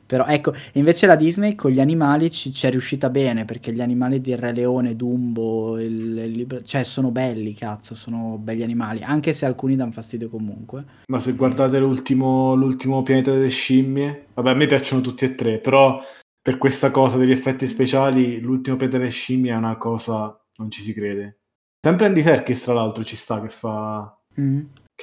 Però 0.09 0.25
ecco, 0.25 0.55
invece 0.73 1.07
la 1.07 1.17
Disney 1.17 1.55
con 1.55 1.71
gli 1.71 1.81
animali 1.81 2.31
ci, 2.31 2.51
ci 2.51 2.67
è 2.67 2.71
riuscita 2.71 3.11
bene 3.11 3.45
perché 3.45 3.75
gli 3.75 3.83
animali 3.83 4.23
di 4.23 4.35
Re 4.35 4.55
Leone, 4.55 4.97
Dumbo, 4.97 5.79
il, 5.79 6.17
il, 6.17 6.63
cioè 6.65 6.83
sono 6.83 7.11
belli, 7.11 7.53
cazzo, 7.53 7.95
sono 7.95 8.39
belli 8.39 8.63
animali, 8.63 9.03
anche 9.03 9.35
se 9.35 9.45
alcuni 9.45 9.77
danno 9.77 9.93
fastidio 9.93 10.31
comunque. 10.31 10.83
Ma 11.09 11.21
se 11.21 11.35
guardate 11.35 11.79
l'ultimo, 11.79 12.55
l'ultimo 12.55 13.03
pianeta 13.03 13.33
delle 13.33 13.51
scimmie, 13.51 14.29
vabbè, 14.33 14.49
a 14.49 14.55
me 14.55 14.65
piacciono 14.67 15.03
tutti 15.03 15.27
e 15.27 15.35
tre, 15.35 15.59
però 15.59 16.01
per 16.41 16.57
questa 16.57 16.91
cosa 16.91 17.19
degli 17.19 17.31
effetti 17.31 17.67
speciali, 17.67 18.41
l'ultimo 18.41 18.77
pianeta 18.77 18.97
delle 18.97 19.11
scimmie 19.11 19.53
è 19.53 19.57
una 19.57 19.77
cosa, 19.77 20.43
non 20.57 20.71
ci 20.71 20.81
si 20.81 20.95
crede. 20.95 21.41
Sempre 21.85 22.07
Andy 22.07 22.23
Serkis, 22.23 22.63
tra 22.63 22.73
l'altro, 22.73 23.05
ci 23.05 23.17
sta 23.17 23.43
che 23.43 23.51
fa... 23.51 24.19
Mm. 24.41 24.61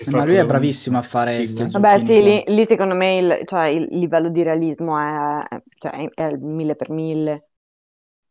Ma 0.07 0.25
lui 0.25 0.35
è 0.35 0.45
bravissimo 0.45 0.97
a 0.97 1.01
fare 1.01 1.45
sì, 1.45 1.69
Vabbè, 1.69 2.03
sì, 2.03 2.21
lì, 2.21 2.43
lì, 2.47 2.65
secondo 2.65 2.95
me 2.95 3.17
il, 3.17 3.41
cioè, 3.45 3.67
il, 3.67 3.87
livello 3.91 4.27
di 4.27 4.43
realismo 4.43 4.99
è, 4.99 5.61
cioè, 5.77 6.09
è 6.13 6.23
il 6.23 6.39
mille 6.39 6.75
per 6.75 6.89
mille. 6.89 7.49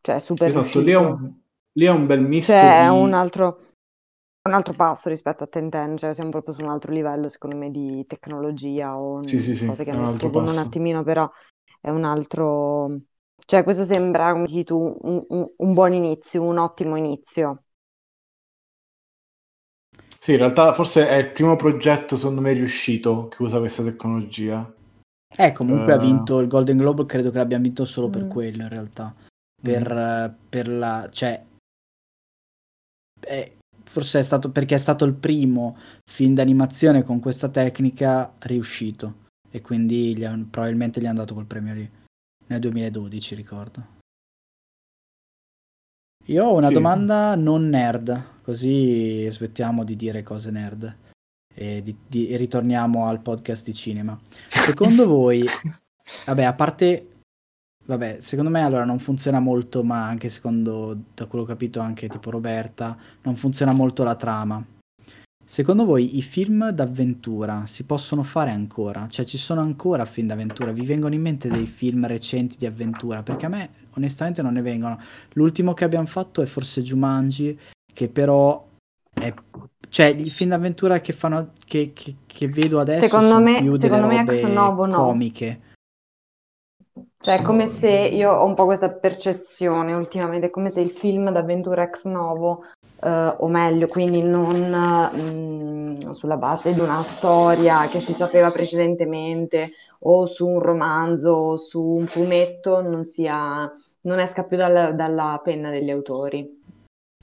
Cioè, 0.03 0.19
super 0.19 0.51
esatto, 0.51 0.81
lì 0.81 0.93
è, 0.93 0.99
un, 0.99 1.33
lì 1.73 1.87
è 1.87 1.91
un 1.91 2.07
bel 2.07 2.21
misto 2.21 2.53
cioè, 2.53 2.61
di... 2.61 2.67
è 2.67 2.89
un 2.89 3.15
altro, 3.15 3.61
un 4.47 4.53
altro 4.53 4.75
passo 4.75 5.09
rispetto 5.09 5.45
a 5.45 5.47
Tenten, 5.47 5.97
cioè 5.97 6.13
siamo 6.13 6.29
proprio 6.29 6.53
su 6.53 6.63
un 6.63 6.71
altro 6.71 6.93
livello, 6.93 7.29
secondo 7.29 7.57
me, 7.57 7.71
di 7.71 8.05
tecnologia 8.07 8.99
o 8.99 9.27
sì, 9.27 9.41
sì, 9.41 9.55
sì, 9.55 9.65
cose 9.65 9.85
che 9.85 9.91
hanno 9.91 10.09
scrivono 10.09 10.51
un 10.51 10.59
attimino, 10.59 11.03
però 11.03 11.31
è 11.81 11.89
un 11.89 12.05
altro... 12.05 12.95
Cioè, 13.47 13.63
questo 13.63 13.85
sembra, 13.85 14.33
come 14.33 14.45
dici 14.45 14.65
tu, 14.65 14.99
un, 15.01 15.25
un, 15.29 15.47
un 15.57 15.73
buon 15.73 15.95
inizio, 15.95 16.43
un 16.43 16.59
ottimo 16.59 16.97
inizio. 16.97 17.64
Sì, 20.25 20.31
in 20.31 20.39
realtà 20.39 20.73
forse 20.73 21.07
è 21.07 21.17
il 21.17 21.33
primo 21.33 21.55
progetto, 21.55 22.17
secondo 22.17 22.41
me, 22.41 22.55
riuscito 22.55 23.29
che 23.29 23.43
usa 23.43 23.59
questa 23.59 23.83
tecnologia. 23.83 24.75
Eh, 25.37 25.53
comunque 25.53 25.93
uh... 25.93 25.97
ha 25.97 25.99
vinto 25.99 26.39
il 26.39 26.49
Golden 26.49 26.79
Globe, 26.79 27.05
credo 27.05 27.31
che 27.31 27.37
l'abbia 27.37 27.59
vinto 27.59 27.85
solo 27.85 28.09
mm. 28.09 28.11
per 28.11 28.27
quello, 28.29 28.63
in 28.63 28.69
realtà. 28.71 29.15
Per, 29.61 29.95
mm. 29.95 30.49
per 30.49 30.69
la... 30.69 31.11
cioè... 31.13 31.45
Eh, 33.21 33.57
forse 33.85 34.21
è 34.21 34.23
stato 34.23 34.51
perché 34.51 34.77
è 34.77 34.79
stato 34.79 35.05
il 35.05 35.13
primo 35.13 35.77
film 36.11 36.33
d'animazione 36.33 37.03
con 37.03 37.21
questa 37.21 37.51
tecnica 37.51 38.33
riuscito. 38.45 39.25
E 39.51 39.61
quindi 39.61 40.17
gli 40.17 40.25
ha, 40.25 40.31
probabilmente 40.49 41.03
gli 41.03 41.07
hanno 41.07 41.19
dato 41.19 41.35
quel 41.35 41.45
premio 41.45 41.75
lì. 41.75 41.91
Nel 42.47 42.61
2012, 42.61 43.35
ricordo. 43.35 43.87
Io 46.25 46.45
ho 46.47 46.55
una 46.55 46.69
sì. 46.69 46.73
domanda 46.73 47.35
non 47.35 47.69
nerd, 47.69 48.34
così 48.45 49.27
smettiamo 49.31 49.85
di 49.85 49.97
dire 49.97 50.23
cose 50.23 50.51
nerd 50.51 50.97
e, 51.55 51.83
di, 51.83 51.97
di, 52.07 52.29
e 52.29 52.37
ritorniamo 52.37 53.07
al 53.07 53.21
podcast 53.21 53.65
di 53.65 53.73
cinema. 53.73 54.19
Secondo 54.49 55.07
voi, 55.09 55.45
vabbè, 56.27 56.45
a 56.45 56.53
parte, 56.53 57.09
vabbè, 57.87 58.19
secondo 58.21 58.51
me 58.51 58.63
allora 58.63 58.85
non 58.85 58.99
funziona 58.99 59.41
molto, 59.41 59.83
ma 59.83 60.07
anche 60.07 60.29
secondo, 60.29 60.97
da 61.15 61.25
quello 61.25 61.45
che 61.45 61.53
ho 61.53 61.55
capito 61.55 61.81
anche 61.81 62.09
tipo 62.09 62.31
Roberta, 62.31 62.97
non 63.23 63.37
funziona 63.37 63.73
molto 63.73 64.05
la 64.05 64.15
trama. 64.15 64.63
Secondo 65.47 65.85
voi 65.85 66.17
i 66.17 66.23
film 66.23 66.71
d'avventura 66.71 67.67
si 67.67 67.85
possono 67.85 68.23
fare 68.23 68.51
ancora? 68.51 69.07
Cioè 69.09 69.27
ci 69.27 69.37
sono 69.37 69.61
ancora 69.61 70.07
film 70.07 70.27
d'avventura? 70.27 70.73
Vi 70.73 70.87
vengono 70.87 71.15
in 71.15 71.21
mente 71.21 71.51
dei 71.51 71.67
film 71.67 72.07
recenti 72.07 72.57
di 72.57 72.65
avventura? 72.65 73.23
Perché 73.23 73.45
a 73.45 73.51
me 73.51 73.71
onestamente 73.91 74.41
non 74.41 74.55
ne 74.55 74.63
vengono. 74.63 74.99
L'ultimo 75.35 75.75
che 75.75 75.85
abbiamo 75.85 76.07
fatto 76.07 76.41
è 76.41 76.47
forse 76.47 76.81
Jumanji, 76.81 77.59
che 77.95 78.09
però 78.09 78.63
è... 79.15 79.33
Cioè, 79.89 80.07
i 80.07 80.29
film 80.29 80.51
d'avventura 80.51 81.01
che, 81.01 81.13
fanno, 81.13 81.53
che, 81.65 81.93
che, 81.95 82.17
che 82.27 82.49
vedo 82.49 82.81
adesso 82.81 83.03
secondo 83.03 83.29
sono 83.29 83.41
me, 83.41 83.61
più 83.61 83.77
secondo 83.77 84.09
delle 84.09 84.23
me 84.25 84.55
robe 84.55 84.87
no. 84.89 84.97
comiche. 84.97 85.61
Cioè, 87.25 87.39
è 87.39 87.43
come 87.43 87.69
se 87.69 87.91
io 87.91 88.33
ho 88.33 88.45
un 88.45 88.55
po' 88.55 88.67
questa 88.67 88.91
percezione 88.91 89.95
ultimamente, 89.95 90.49
è 90.49 90.51
come 90.51 90.69
se 90.69 90.81
il 90.81 90.91
film 90.91 91.31
d'avventura 91.31 91.85
ex 91.85 92.05
novo 92.07 92.65
eh, 93.03 93.35
o 93.39 93.49
meglio, 93.49 93.87
quindi 93.87 94.23
non 94.23 94.49
mh, 94.49 96.07
mm, 96.07 96.11
sulla 96.11 96.37
base 96.37 96.75
di 96.75 96.81
una 96.81 97.03
storia 97.03 97.87
che 97.87 98.01
si 98.01 98.13
sapeva 98.13 98.51
precedentemente 98.51 99.73
o 100.01 100.27
su 100.27 100.47
un 100.47 100.59
romanzo 100.59 101.31
o 101.31 101.57
su 101.57 101.81
un 101.81 102.07
fumetto, 102.07 102.83
non, 102.83 103.05
sia, 103.05 103.73
non 104.03 104.19
esca 104.19 104.45
più 104.45 104.57
dalla, 104.57 104.93
dalla 104.93 105.41
penna 105.43 105.71
degli 105.71 105.91
autori. 105.91 106.61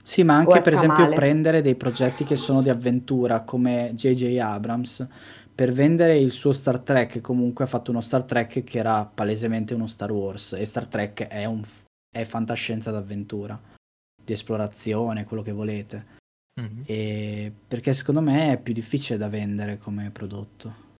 Sì, 0.02 0.24
ma 0.24 0.34
anche 0.34 0.60
per 0.60 0.72
esempio 0.72 1.04
male. 1.04 1.14
prendere 1.14 1.60
dei 1.60 1.76
progetti 1.76 2.24
che 2.24 2.36
sono 2.36 2.60
di 2.60 2.68
avventura 2.68 3.42
come 3.42 3.92
J.J. 3.94 4.36
Abrams 4.38 5.06
per 5.54 5.70
vendere 5.70 6.18
il 6.18 6.30
suo 6.30 6.52
Star 6.52 6.80
Trek, 6.80 7.20
comunque 7.20 7.64
ha 7.64 7.68
fatto 7.68 7.90
uno 7.90 8.00
Star 8.00 8.24
Trek 8.24 8.64
che 8.64 8.78
era 8.78 9.04
palesemente 9.04 9.74
uno 9.74 9.86
Star 9.86 10.10
Wars 10.10 10.54
e 10.54 10.64
Star 10.64 10.86
Trek 10.86 11.28
è, 11.28 11.44
un, 11.44 11.62
è 12.10 12.24
fantascienza 12.24 12.90
d'avventura 12.90 13.60
di 14.24 14.32
esplorazione, 14.32 15.24
quello 15.24 15.42
che 15.42 15.52
volete. 15.52 16.20
Mm-hmm. 16.60 16.82
E 16.86 17.52
perché 17.68 17.92
secondo 17.92 18.20
me 18.20 18.52
è 18.52 18.58
più 18.58 18.72
difficile 18.72 19.18
da 19.18 19.28
vendere 19.28 19.78
come 19.78 20.10
prodotto. 20.10 20.90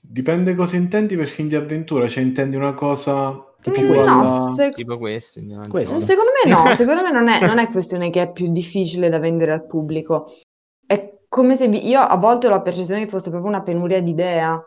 Dipende 0.00 0.54
cosa 0.54 0.76
intendi 0.76 1.16
per 1.16 1.28
film 1.28 1.48
di 1.48 1.54
avventura, 1.54 2.08
cioè 2.08 2.22
intendi 2.22 2.56
una 2.56 2.74
cosa 2.74 3.49
tipo, 3.60 3.80
mm, 3.80 4.04
no, 4.04 4.52
se... 4.54 4.68
tipo 4.70 4.98
questo, 4.98 5.40
questo. 5.68 6.00
Secondo 6.00 6.30
me 6.44 6.50
no, 6.50 6.72
secondo 6.74 7.02
me 7.02 7.12
non 7.12 7.28
è, 7.28 7.46
non 7.46 7.58
è 7.58 7.68
questione 7.70 8.10
che 8.10 8.22
è 8.22 8.32
più 8.32 8.50
difficile 8.50 9.08
da 9.08 9.18
vendere 9.18 9.52
al 9.52 9.66
pubblico. 9.66 10.32
È 10.86 11.18
come 11.28 11.56
se 11.56 11.68
vi... 11.68 11.86
io 11.86 12.00
a 12.00 12.16
volte 12.16 12.46
ho 12.46 12.50
la 12.50 12.62
percezione 12.62 13.04
che 13.04 13.10
fosse 13.10 13.30
proprio 13.30 13.50
una 13.50 13.62
penuria 13.62 14.00
di 14.02 14.10
idea 14.10 14.62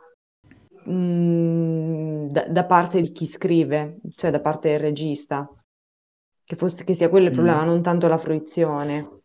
mm, 0.89 2.27
da, 2.27 2.45
da 2.47 2.65
parte 2.65 3.01
di 3.01 3.11
chi 3.11 3.25
scrive, 3.25 3.99
cioè 4.15 4.31
da 4.31 4.39
parte 4.39 4.69
del 4.69 4.79
regista 4.79 5.49
che, 6.43 6.55
fosse, 6.55 6.83
che 6.83 6.93
sia 6.93 7.09
quello 7.09 7.27
il 7.27 7.33
problema, 7.33 7.63
mm. 7.63 7.67
non 7.67 7.81
tanto 7.81 8.07
la 8.07 8.17
fruizione. 8.17 9.21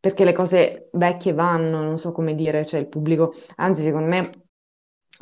Perché 0.00 0.24
le 0.24 0.32
cose 0.32 0.88
vecchie 0.92 1.34
vanno, 1.34 1.82
non 1.82 1.98
so 1.98 2.10
come 2.12 2.34
dire, 2.34 2.64
cioè 2.64 2.80
il 2.80 2.88
pubblico, 2.88 3.34
anzi 3.56 3.82
secondo 3.82 4.08
me 4.08 4.30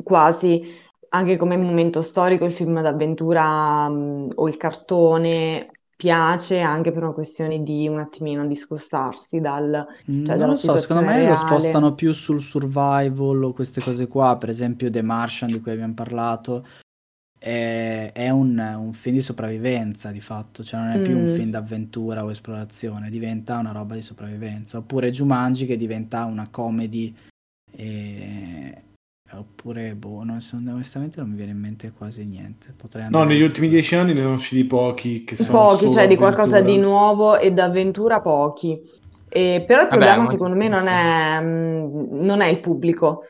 quasi 0.01 0.63
anche 1.09 1.37
come 1.37 1.57
momento 1.57 2.01
storico 2.01 2.45
il 2.45 2.51
film 2.51 2.81
d'avventura 2.81 3.87
um, 3.89 4.29
o 4.35 4.47
il 4.47 4.57
cartone 4.57 5.69
piace 5.95 6.59
anche 6.59 6.91
per 6.91 7.03
una 7.03 7.11
questione 7.11 7.61
di 7.61 7.87
un 7.87 7.99
attimino 7.99 8.47
discostarsi 8.47 9.41
dal 9.41 9.85
cioè 10.05 10.37
non 10.37 10.47
lo 10.49 10.55
so 10.55 10.77
secondo 10.77 11.03
me 11.03 11.15
reale. 11.15 11.29
lo 11.29 11.35
spostano 11.35 11.93
più 11.93 12.13
sul 12.13 12.41
survival 12.41 13.43
o 13.43 13.51
queste 13.51 13.81
cose 13.81 14.07
qua 14.07 14.37
per 14.37 14.49
esempio 14.49 14.89
The 14.89 15.01
Martian 15.01 15.51
di 15.51 15.59
cui 15.59 15.71
abbiamo 15.71 15.93
parlato 15.93 16.63
è, 17.39 18.11
è 18.13 18.29
un, 18.29 18.57
un, 18.57 18.93
film 18.93 19.15
di 19.15 19.21
sopravvivenza 19.21 20.11
di 20.11 20.19
fatto, 20.19 20.61
cioè 20.61 20.81
non 20.81 20.89
è 20.89 21.01
più 21.01 21.17
un 21.17 21.31
mm. 21.31 21.35
film 21.35 21.49
d'avventura 21.51 22.23
o 22.23 22.31
esplorazione, 22.31 23.09
diventa 23.09 23.57
una 23.57 23.71
roba 23.71 23.95
di 23.95 24.01
sopravvivenza. 24.01 24.77
Oppure 24.77 25.09
Jumanji 25.09 25.65
che 25.65 25.77
diventa 25.77 26.25
una 26.25 26.49
comedy 26.49 27.15
e, 27.71 28.58
Oppure, 29.31 29.93
boh, 29.93 30.23
non 30.23 30.41
so, 30.41 30.55
onestamente 30.55 31.19
non 31.19 31.29
mi 31.29 31.35
viene 31.35 31.51
in 31.51 31.59
mente 31.59 31.91
quasi 31.91 32.25
niente. 32.25 32.73
Potrei 32.75 33.07
no, 33.09 33.23
negli 33.23 33.41
ultimi 33.41 33.67
dieci 33.67 33.95
anni 33.95 34.13
ne 34.13 34.21
sono 34.21 34.33
usciti 34.33 34.65
pochi. 34.65 35.23
Che 35.23 35.35
sono 35.35 35.57
pochi, 35.57 35.89
cioè 35.91 36.07
di 36.07 36.15
qualcosa 36.15 36.61
di 36.61 36.77
nuovo 36.77 37.37
e 37.37 37.51
d'avventura 37.51 38.21
pochi. 38.21 38.81
E, 39.29 39.63
però 39.67 39.83
il 39.83 39.87
problema 39.87 40.17
Vabbè, 40.17 40.29
secondo 40.29 40.55
me 40.55 40.67
non 40.67 40.87
è, 40.87 41.39
mm, 41.41 42.23
non 42.23 42.41
è, 42.41 42.47
il 42.47 42.59
pubblico. 42.59 43.25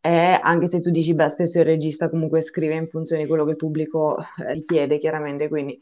È, 0.00 0.38
anche 0.40 0.66
se 0.66 0.80
tu 0.80 0.90
dici, 0.90 1.14
beh, 1.14 1.28
spesso 1.28 1.58
il 1.58 1.64
regista 1.64 2.08
comunque 2.08 2.42
scrive 2.42 2.74
in 2.74 2.86
funzione 2.86 3.22
di 3.22 3.28
quello 3.28 3.44
che 3.44 3.50
il 3.50 3.56
pubblico 3.56 4.18
eh, 4.18 4.52
richiede, 4.52 4.98
chiaramente, 4.98 5.48
quindi 5.48 5.80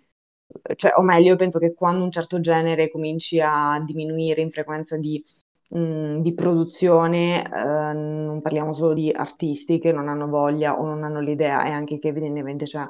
cioè, 0.74 0.92
o 0.96 1.02
meglio, 1.02 1.28
io 1.28 1.36
penso 1.36 1.58
che 1.58 1.74
quando 1.74 2.02
un 2.02 2.10
certo 2.10 2.40
genere 2.40 2.90
cominci 2.90 3.40
a 3.40 3.80
diminuire 3.84 4.40
in 4.40 4.50
frequenza 4.50 4.96
di 4.96 5.24
mh, 5.70 6.20
di 6.20 6.34
produzione, 6.34 7.44
eh, 7.44 7.92
non 7.92 8.40
parliamo 8.40 8.72
solo 8.72 8.94
di 8.94 9.10
artisti 9.14 9.78
che 9.78 9.92
non 9.92 10.08
hanno 10.08 10.28
voglia 10.28 10.78
o 10.78 10.84
non 10.84 11.02
hanno 11.02 11.20
l'idea, 11.20 11.64
è 11.64 11.70
anche 11.70 11.98
che 11.98 12.08
evidentemente 12.08 12.64
c'è 12.64 12.86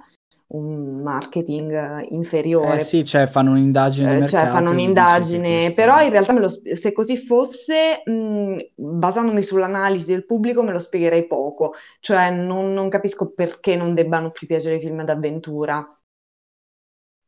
un 0.48 1.00
marketing 1.02 1.72
eh, 1.72 2.06
inferiore. 2.10 2.76
Eh 2.76 2.78
sì, 2.80 3.04
cioè 3.04 3.26
fanno 3.26 3.52
un'indagine. 3.52 4.24
Eh, 4.24 4.28
cioè 4.28 4.46
fanno 4.46 4.70
un'indagine, 4.70 5.72
però 5.72 6.02
in 6.02 6.10
realtà 6.10 6.32
lo, 6.32 6.48
se 6.48 6.92
così 6.92 7.16
fosse, 7.16 8.02
mh, 8.04 8.56
basandomi 8.74 9.42
sull'analisi 9.42 10.10
del 10.12 10.26
pubblico, 10.26 10.62
me 10.62 10.72
lo 10.72 10.78
spiegherei 10.80 11.26
poco. 11.26 11.74
Cioè 12.00 12.30
non, 12.30 12.72
non 12.72 12.88
capisco 12.88 13.30
perché 13.30 13.76
non 13.76 13.94
debbano 13.94 14.30
più 14.30 14.46
piacere 14.46 14.76
i 14.76 14.80
film 14.80 15.04
d'avventura. 15.04 15.96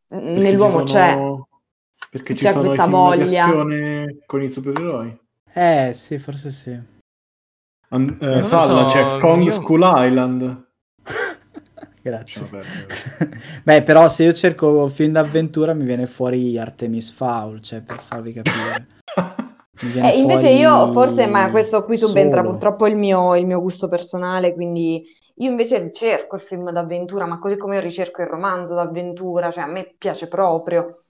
Perché 0.09 0.41
Nell'uomo 0.41 0.71
sono... 0.71 0.85
c'è. 0.85 1.17
Perché 2.11 2.35
ci 2.35 2.45
c'è 2.45 2.51
sono 2.51 2.65
questa 2.65 2.87
voglia 2.89 3.47
con 4.27 4.43
i 4.43 4.49
supereroi. 4.49 5.21
Eh, 5.55 5.93
sì, 5.95 6.19
forse 6.19 6.51
sì. 6.51 6.79
An- 7.91 8.19
eh, 8.21 8.43
Salla, 8.43 8.89
so, 8.89 8.95
c'è 8.95 9.19
Kong 9.19 9.45
io... 9.45 9.51
School 9.51 9.83
Island. 9.83 10.67
Grazie. 12.03 12.49
Beh, 13.63 13.83
però 13.83 14.09
se 14.09 14.25
io 14.25 14.33
cerco 14.33 14.89
film 14.89 15.13
d'avventura 15.13 15.73
mi 15.73 15.85
viene 15.85 16.07
fuori 16.07 16.59
Artemis 16.59 17.13
Fowl, 17.13 17.61
cioè 17.61 17.81
per 17.81 17.99
farvi 17.99 18.33
capire. 18.33 18.89
Eh, 20.01 20.19
invece 20.19 20.49
io 20.49 20.91
forse, 20.93 21.27
ma 21.27 21.51
questo 21.51 21.85
qui 21.85 21.97
subentra 21.97 22.41
solo. 22.41 22.51
purtroppo 22.51 22.87
il 22.87 22.97
mio, 22.97 23.37
il 23.37 23.47
mio 23.47 23.61
gusto 23.61 23.89
personale, 23.89 24.55
quindi 24.55 25.05
io 25.37 25.51
invece 25.51 25.79
ricerco 25.79 26.37
il 26.37 26.43
film 26.43 26.71
d'avventura, 26.71 27.27
ma 27.27 27.39
così 27.39 27.57
come 27.57 27.77
io 27.77 27.83
ricerco 27.83 28.23
il 28.23 28.29
romanzo 28.29 28.75
d'avventura, 28.75 29.51
cioè 29.51 29.65
a 29.65 29.69
me 29.69 29.95
piace 29.97 30.29
proprio 30.29 31.02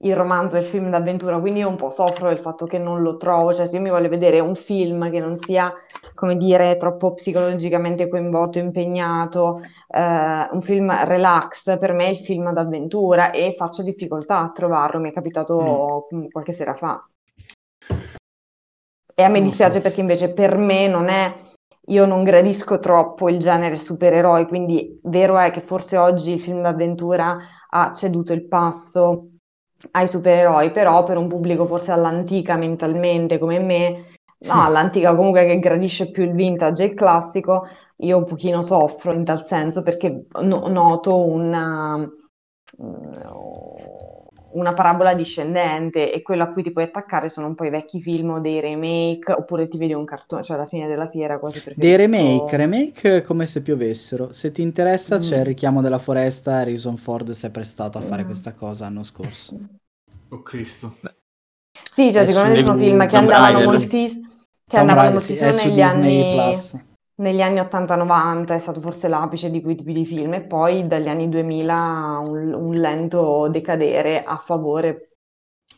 il 0.00 0.14
romanzo 0.14 0.56
e 0.56 0.60
il 0.60 0.66
film 0.66 0.90
d'avventura, 0.90 1.38
quindi 1.38 1.60
io 1.60 1.68
un 1.68 1.76
po' 1.76 1.90
soffro 1.90 2.28
del 2.28 2.38
fatto 2.38 2.66
che 2.66 2.78
non 2.78 3.00
lo 3.00 3.16
trovo, 3.16 3.54
cioè 3.54 3.66
se 3.66 3.76
io 3.76 3.82
mi 3.82 3.88
voglio 3.88 4.08
vedere 4.08 4.40
un 4.40 4.54
film 4.54 5.10
che 5.10 5.20
non 5.20 5.36
sia, 5.36 5.72
come 6.14 6.36
dire, 6.36 6.76
troppo 6.76 7.14
psicologicamente 7.14 8.08
coinvolto, 8.08 8.58
impegnato, 8.58 9.60
eh, 9.88 10.48
un 10.50 10.60
film 10.60 10.92
relax, 11.04 11.78
per 11.78 11.92
me 11.92 12.06
è 12.06 12.10
il 12.10 12.18
film 12.18 12.52
d'avventura 12.52 13.30
e 13.30 13.54
faccio 13.56 13.82
difficoltà 13.82 14.40
a 14.40 14.50
trovarlo, 14.50 15.00
mi 15.00 15.10
è 15.10 15.12
capitato 15.12 16.08
mm. 16.14 16.26
qualche 16.30 16.52
sera 16.52 16.74
fa. 16.74 17.02
E 19.18 19.22
a 19.22 19.28
me 19.28 19.40
dispiace 19.40 19.80
perché 19.80 20.00
invece 20.00 20.34
per 20.34 20.58
me 20.58 20.88
non 20.88 21.08
è, 21.08 21.34
io 21.86 22.04
non 22.04 22.22
gradisco 22.22 22.78
troppo 22.78 23.30
il 23.30 23.38
genere 23.38 23.76
supereroi, 23.76 24.46
quindi 24.46 25.00
vero 25.04 25.38
è 25.38 25.50
che 25.50 25.60
forse 25.60 25.96
oggi 25.96 26.32
il 26.32 26.40
film 26.40 26.60
d'avventura 26.60 27.38
ha 27.70 27.92
ceduto 27.94 28.34
il 28.34 28.46
passo 28.46 29.28
ai 29.92 30.08
supereroi, 30.08 30.70
però 30.70 31.04
per 31.04 31.16
un 31.16 31.28
pubblico 31.28 31.66
forse 31.66 31.92
all'antica 31.92 32.56
mentalmente 32.56 33.38
come 33.38 33.58
me, 33.60 34.04
no, 34.38 34.62
all'antica 34.62 35.14
comunque 35.14 35.46
che 35.46 35.58
gradisce 35.58 36.10
più 36.10 36.24
il 36.24 36.32
vintage 36.32 36.82
e 36.84 36.86
il 36.86 36.94
classico, 36.94 37.66
io 37.98 38.18
un 38.18 38.24
pochino 38.24 38.62
soffro 38.62 39.12
in 39.12 39.24
tal 39.24 39.46
senso 39.46 39.82
perché 39.82 40.26
no- 40.42 40.68
noto 40.68 41.24
una, 41.24 42.08
una 44.56 44.72
parabola 44.74 45.14
discendente 45.14 46.12
e 46.12 46.22
quello 46.22 46.42
a 46.42 46.48
cui 46.48 46.62
ti 46.62 46.72
puoi 46.72 46.84
attaccare 46.84 47.28
sono 47.28 47.46
un 47.46 47.54
po' 47.54 47.64
i 47.64 47.70
vecchi 47.70 48.00
film 48.00 48.30
o 48.30 48.40
dei 48.40 48.60
remake 48.60 49.32
oppure 49.32 49.68
ti 49.68 49.78
vedi 49.78 49.92
un 49.92 50.04
cartone, 50.04 50.42
cioè 50.42 50.56
alla 50.56 50.66
fine 50.66 50.86
della 50.86 51.08
fiera 51.08 51.38
quasi 51.38 51.62
preferisco... 51.62 51.86
Dei 51.86 51.96
remake, 51.96 52.56
remake 52.56 53.22
come 53.22 53.46
se 53.46 53.60
piovessero. 53.62 54.32
Se 54.32 54.50
ti 54.50 54.62
interessa 54.62 55.16
mm. 55.16 55.20
c'è 55.20 55.38
il 55.38 55.44
richiamo 55.44 55.80
della 55.82 55.98
foresta, 55.98 56.56
Harrison 56.56 56.96
Ford 56.96 57.30
si 57.30 57.46
è 57.46 57.50
prestato 57.50 57.98
a 57.98 58.00
fare 58.00 58.22
mm. 58.22 58.26
questa 58.26 58.52
cosa 58.54 58.84
l'anno 58.84 59.02
scorso. 59.02 59.58
Oh 60.30 60.42
Cristo. 60.42 60.96
Beh. 61.00 61.14
Sì, 61.90 62.10
cioè 62.10 62.24
secondo 62.24 62.48
me 62.48 62.60
sono 62.60 62.76
film 62.76 63.06
che 63.06 63.16
andavano 63.16 63.62
moltissimo 63.62 64.34
che 64.68 64.78
andavano 64.78 65.10
moltissimo 65.10 65.50
negli 65.50 65.80
anni... 65.80 66.32
Plus 66.32 66.76
negli 67.16 67.40
anni 67.40 67.60
80-90 67.60 68.48
è 68.48 68.58
stato 68.58 68.80
forse 68.80 69.08
l'apice 69.08 69.50
di 69.50 69.62
quei 69.62 69.74
tipi 69.74 69.92
di 69.92 70.04
film 70.04 70.34
e 70.34 70.42
poi 70.42 70.86
dagli 70.86 71.08
anni 71.08 71.28
2000 71.28 72.18
un, 72.22 72.52
un 72.52 72.74
lento 72.74 73.48
decadere 73.48 74.22
a 74.22 74.36
favore 74.36 75.10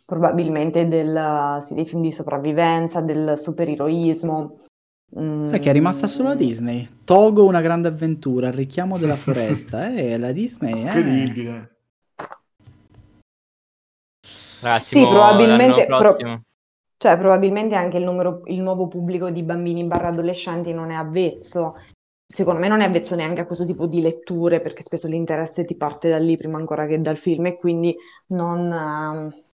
probabilmente 0.04 0.88
del, 0.88 1.58
sì, 1.60 1.74
dei 1.74 1.84
film 1.84 2.02
di 2.02 2.12
sopravvivenza, 2.12 3.00
del 3.00 3.38
supereroismo. 3.38 4.58
Mm. 5.18 5.50
È 5.50 5.58
che 5.60 5.70
è 5.70 5.72
rimasta 5.72 6.06
solo 6.06 6.28
la 6.28 6.34
Disney. 6.34 6.88
Togo 7.04 7.44
una 7.44 7.60
grande 7.60 7.88
avventura, 7.88 8.48
il 8.48 8.54
richiamo 8.54 8.98
della 8.98 9.16
foresta, 9.16 9.92
eh, 9.94 10.18
la 10.18 10.32
Disney. 10.32 10.72
Eh. 10.72 10.78
Incredibile. 10.78 11.76
Ragazzi, 14.60 14.96
sì, 14.96 15.06
probabilmente, 15.06 15.86
pro- 15.86 16.16
cioè, 16.98 17.16
probabilmente 17.16 17.76
anche 17.76 17.96
il, 17.96 18.04
numero, 18.04 18.42
il 18.46 18.60
nuovo 18.60 18.88
pubblico 18.88 19.30
di 19.30 19.44
bambini 19.44 19.84
barra 19.84 20.08
adolescenti 20.08 20.72
non 20.72 20.90
è 20.90 20.94
avvezzo. 20.94 21.76
Secondo 22.26 22.60
me 22.60 22.66
non 22.66 22.80
è 22.80 22.84
avvezzo 22.84 23.14
neanche 23.14 23.40
a 23.40 23.46
questo 23.46 23.64
tipo 23.64 23.86
di 23.86 24.02
letture, 24.02 24.60
perché 24.60 24.82
spesso 24.82 25.06
l'interesse 25.06 25.64
ti 25.64 25.76
parte 25.76 26.08
da 26.08 26.18
lì 26.18 26.36
prima 26.36 26.58
ancora 26.58 26.86
che 26.86 27.00
dal 27.00 27.16
film, 27.16 27.46
e 27.46 27.56
quindi 27.56 27.96
non... 28.28 29.30
Uh, 29.32 29.44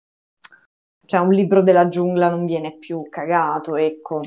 cioè, 1.07 1.21
un 1.21 1.33
libro 1.33 1.63
della 1.63 1.89
giungla 1.89 2.31
non 2.31 2.47
viene 2.47 2.79
più 2.79 3.07
cagato, 3.11 3.77
ecco. 3.77 4.21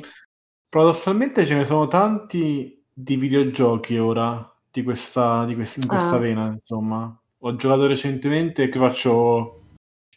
Paradossalmente 0.70 1.44
ce 1.44 1.56
ne 1.56 1.66
sono 1.66 1.88
tanti 1.88 2.86
di 2.94 3.16
videogiochi 3.16 3.98
ora, 3.98 4.48
di 4.70 4.84
questa, 4.84 5.44
di 5.46 5.56
questa, 5.56 5.80
in 5.82 5.88
questa 5.88 6.16
ah. 6.16 6.20
vena, 6.20 6.48
insomma. 6.48 7.20
Ho 7.40 7.56
giocato 7.56 7.88
recentemente 7.88 8.62
e 8.64 8.70
qui 8.70 8.80
faccio 8.80 9.57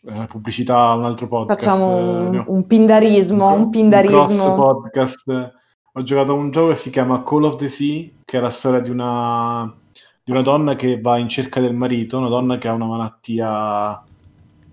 eh, 0.06 0.26
pubblicità 0.26 0.92
un 0.94 1.04
altro 1.04 1.28
podcast. 1.28 1.60
Facciamo 1.60 1.96
un, 1.96 2.34
eh, 2.34 2.44
un 2.46 2.66
pindarismo, 2.66 3.52
un, 3.52 3.60
un 3.60 3.70
pindarismo. 3.70 4.50
Un 4.50 4.56
podcast. 4.56 5.52
Ho 5.92 6.02
giocato 6.02 6.32
a 6.32 6.34
un 6.36 6.50
gioco 6.50 6.68
che 6.68 6.74
si 6.76 6.90
chiama 6.90 7.22
Call 7.22 7.44
of 7.44 7.56
the 7.56 7.68
Sea, 7.68 8.08
che 8.24 8.38
è 8.38 8.40
la 8.40 8.50
storia 8.50 8.80
di 8.80 8.90
una, 8.90 9.74
di 10.22 10.30
una 10.30 10.42
donna 10.42 10.76
che 10.76 11.00
va 11.00 11.18
in 11.18 11.28
cerca 11.28 11.60
del 11.60 11.74
marito, 11.74 12.18
una 12.18 12.28
donna 12.28 12.58
che 12.58 12.68
ha 12.68 12.72
una 12.72 12.86
malattia, 12.86 14.02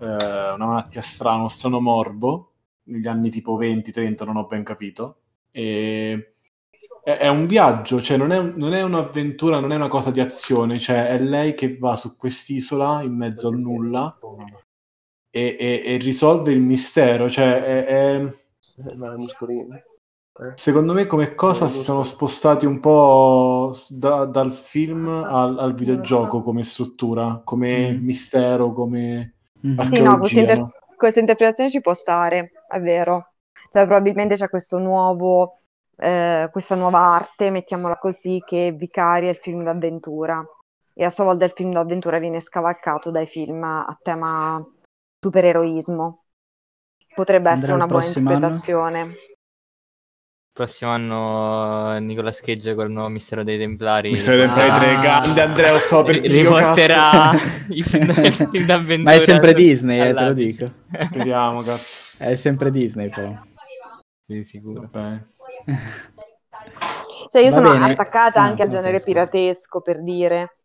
eh, 0.00 0.52
una 0.54 0.66
malattia 0.66 1.00
strana, 1.00 1.38
uno 1.38 1.48
strano 1.48 1.80
morbo, 1.80 2.52
negli 2.84 3.06
anni 3.06 3.30
tipo 3.30 3.58
20-30, 3.58 4.24
non 4.24 4.36
ho 4.36 4.46
ben 4.46 4.62
capito. 4.62 5.16
E 5.50 6.34
è, 7.02 7.10
è 7.10 7.28
un 7.28 7.46
viaggio, 7.46 8.00
cioè 8.00 8.16
non 8.16 8.30
è, 8.30 8.40
non 8.40 8.74
è, 8.74 8.82
un'avventura, 8.82 9.58
non 9.60 9.72
è 9.72 9.76
una 9.76 9.88
cosa 9.88 10.10
di 10.10 10.20
azione, 10.20 10.78
cioè 10.78 11.08
è 11.08 11.18
lei 11.18 11.54
che 11.54 11.76
va 11.76 11.96
su 11.96 12.16
quest'isola 12.16 13.02
in 13.02 13.16
mezzo 13.16 13.48
al 13.48 13.58
nulla 13.58 14.16
e, 15.30 15.56
e, 15.58 15.82
e 15.84 15.96
risolve 15.98 16.52
il 16.52 16.60
mistero. 16.60 17.28
Cioè, 17.28 17.62
è, 17.62 17.84
è... 17.84 18.34
Eh, 20.40 20.52
secondo 20.54 20.92
me 20.92 21.06
come 21.06 21.34
cosa 21.34 21.66
si 21.66 21.80
sono 21.80 22.04
spostati 22.04 22.64
un 22.64 22.78
po' 22.78 23.76
da, 23.88 24.24
dal 24.24 24.52
film 24.54 25.08
al, 25.08 25.58
al, 25.58 25.74
videogioco 25.74 26.42
come 26.42 26.62
struttura, 26.62 27.40
come 27.44 27.92
mm. 27.92 28.04
mistero, 28.04 28.72
come... 28.72 29.34
Mm. 29.66 29.78
Sì, 29.80 30.00
no, 30.00 30.18
questa, 30.18 30.38
inter- 30.38 30.94
questa, 30.96 31.18
interpretazione 31.18 31.70
ci 31.70 31.80
può 31.80 31.92
stare, 31.92 32.52
è 32.68 32.80
vero. 32.80 33.32
Cioè, 33.72 33.84
probabilmente 33.84 34.36
c'è 34.36 34.48
questo 34.48 34.78
nuovo, 34.78 35.56
eh, 35.96 36.48
questa 36.52 36.76
nuova 36.76 36.98
arte, 37.00 37.50
mettiamola 37.50 37.96
così, 37.98 38.40
che 38.46 38.72
vicaria 38.72 39.30
il 39.30 39.36
film 39.36 39.64
d'avventura. 39.64 40.44
E 40.94 41.04
a 41.04 41.10
sua 41.10 41.24
volta 41.24 41.44
il 41.44 41.52
film 41.54 41.72
d'avventura 41.72 42.18
viene 42.18 42.40
scavalcato 42.40 43.10
dai 43.10 43.26
film 43.26 43.62
a 43.64 43.98
tema 44.00 44.64
supereroismo. 45.20 46.24
Potrebbe 47.14 47.50
essere 47.50 47.72
una 47.72 47.86
buona 47.86 48.06
interpretazione. 48.06 49.00
Anno? 49.00 49.14
prossimo 50.58 50.90
anno 50.90 51.94
eh, 51.94 52.00
Nicola 52.00 52.32
con 52.32 52.86
il 52.86 52.90
nuovo 52.90 53.08
Mistero 53.08 53.44
dei 53.44 53.58
Templari 53.58 54.10
Mistero 54.10 54.38
dei 54.38 54.46
Templari 54.46 54.70
ah. 54.70 54.78
3 54.78 55.00
grande 55.00 55.40
Andrea 55.40 55.78
so 55.78 56.02
per 56.02 56.16
riporterà 56.16 57.30
i 57.68 57.82
film, 57.84 58.12
d'avventura 58.66 59.02
ma 59.02 59.12
è 59.12 59.18
sempre 59.20 59.54
Disney 59.54 60.00
eh, 60.00 60.12
te 60.12 60.24
lo 60.24 60.32
dico 60.32 60.72
speriamo 60.96 61.60
cazzo 61.60 62.24
è 62.24 62.34
sempre 62.34 62.72
Disney 62.72 63.08
però 63.08 63.38
sì 64.26 64.42
sicuro 64.42 64.82
okay. 64.82 65.24
cioè 67.30 67.40
io 67.40 67.50
Va 67.50 67.54
sono 67.54 67.70
bene. 67.70 67.92
attaccata 67.92 68.40
ah, 68.40 68.44
anche 68.44 68.62
al 68.62 68.68
genere 68.68 69.00
piratesco 69.00 69.80
per 69.80 70.02
dire 70.02 70.57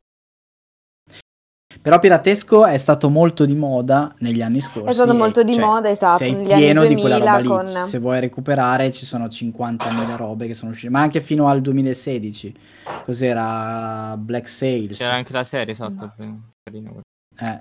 Però 1.84 2.00
piratesco 2.00 2.66
è 2.66 2.78
stato 2.78 3.10
molto 3.10 3.46
di 3.46 3.56
moda 3.56 4.16
negli 4.20 4.42
anni 4.42 4.62
scorsi. 4.62 4.90
È 4.90 4.94
stato 4.94 5.14
molto 5.14 5.44
di 5.44 5.52
cioè, 5.54 5.66
moda, 5.66 5.90
esatto. 5.90 6.20
Sei 6.20 6.32
negli 6.32 6.54
pieno 6.54 6.80
anni 6.80 6.94
2000 6.94 6.96
di 6.96 7.02
quella 7.02 7.18
roba 7.18 7.38
lì. 7.40 7.48
con... 7.74 7.84
Se 7.84 8.00
vuoi 8.00 8.22
recuperare 8.22 8.90
ci 8.94 9.06
sono 9.06 9.26
50.000 9.26 10.16
robe 10.16 10.48
che 10.48 10.54
sono 10.54 10.72
uscite, 10.72 10.90
ma 10.90 11.02
anche 11.02 11.20
fino 11.20 11.50
al 11.50 11.60
2016. 11.60 12.56
Cos'era 13.04 14.16
Black 14.18 14.48
Sails? 14.48 14.98
C'era 14.98 15.16
anche 15.16 15.34
la 15.34 15.44
serie 15.44 15.74
esatto. 15.74 16.14
Eh. 16.16 17.60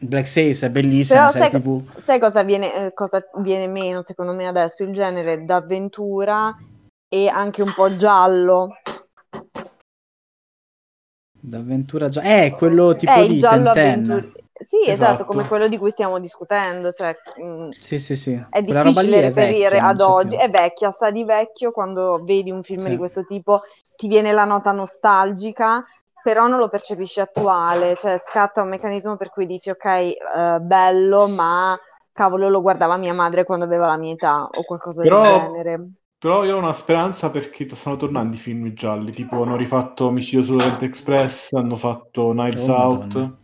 Black 0.00 0.26
Sails 0.26 0.62
è 0.62 0.70
bellissima, 0.70 1.28
sai, 1.28 1.50
TV. 1.50 1.82
sai 1.96 2.18
cosa, 2.18 2.42
viene, 2.42 2.86
eh, 2.86 2.94
cosa 2.94 3.22
viene 3.40 3.66
meno 3.66 4.00
secondo 4.00 4.32
me 4.32 4.46
adesso? 4.46 4.82
Il 4.82 4.94
genere 4.94 5.44
d'avventura 5.44 6.56
e 7.06 7.28
anche 7.28 7.60
un 7.60 7.70
po' 7.74 7.94
giallo. 7.94 8.78
D'avventura 11.44 12.08
giallo. 12.08 12.28
Eh, 12.28 12.54
quello 12.56 12.94
tipo 12.94 13.12
eh, 13.12 13.26
di 13.26 13.38
giallo 13.40 13.70
avventura. 13.70 14.24
Sì, 14.62 14.76
esatto. 14.86 14.92
esatto. 14.92 15.24
come 15.24 15.48
quello 15.48 15.66
di 15.66 15.76
cui 15.76 15.90
stiamo 15.90 16.20
discutendo. 16.20 16.92
Cioè, 16.92 17.16
mh, 17.36 17.68
sì, 17.70 17.98
sì, 17.98 18.14
sì. 18.14 18.32
È 18.48 18.62
Quella 18.62 18.84
difficile 18.84 19.20
reperire 19.22 19.70
vecchia, 19.70 19.86
ad 19.86 20.00
oggi. 20.00 20.36
Più. 20.36 20.44
È 20.44 20.50
vecchia, 20.50 20.92
sa 20.92 21.10
di 21.10 21.24
vecchio 21.24 21.72
quando 21.72 22.22
vedi 22.22 22.52
un 22.52 22.62
film 22.62 22.84
sì. 22.84 22.90
di 22.90 22.96
questo 22.96 23.24
tipo, 23.24 23.60
ti 23.96 24.06
viene 24.06 24.30
la 24.32 24.44
nota 24.44 24.70
nostalgica, 24.70 25.82
però 26.22 26.46
non 26.46 26.60
lo 26.60 26.68
percepisci 26.68 27.18
attuale, 27.18 27.96
cioè 27.96 28.16
scatta 28.18 28.62
un 28.62 28.68
meccanismo 28.68 29.16
per 29.16 29.30
cui 29.30 29.46
dici 29.46 29.70
ok, 29.70 29.84
eh, 29.84 30.16
bello, 30.60 31.26
ma 31.26 31.76
cavolo 32.12 32.48
lo 32.48 32.60
guardava 32.60 32.96
mia 32.96 33.14
madre 33.14 33.42
quando 33.42 33.64
aveva 33.64 33.86
la 33.86 33.96
mia 33.96 34.12
età 34.12 34.44
o 34.44 34.62
qualcosa 34.62 35.02
però, 35.02 35.22
del 35.22 35.40
genere. 35.40 35.90
Però 36.22 36.44
io 36.44 36.54
ho 36.54 36.58
una 36.58 36.72
speranza 36.72 37.32
perché 37.32 37.68
stanno 37.74 37.96
tornando 37.96 38.36
i 38.36 38.38
film 38.38 38.72
gialli, 38.74 39.10
tipo 39.10 39.42
hanno 39.42 39.56
rifatto 39.56 40.04
Omicidio 40.04 40.44
su 40.44 40.56
Rent 40.56 40.80
Express, 40.84 41.50
hanno 41.50 41.74
fatto 41.74 42.30
Knives 42.30 42.68
oh, 42.68 42.74
Out. 42.74 43.14
Madonna. 43.14 43.38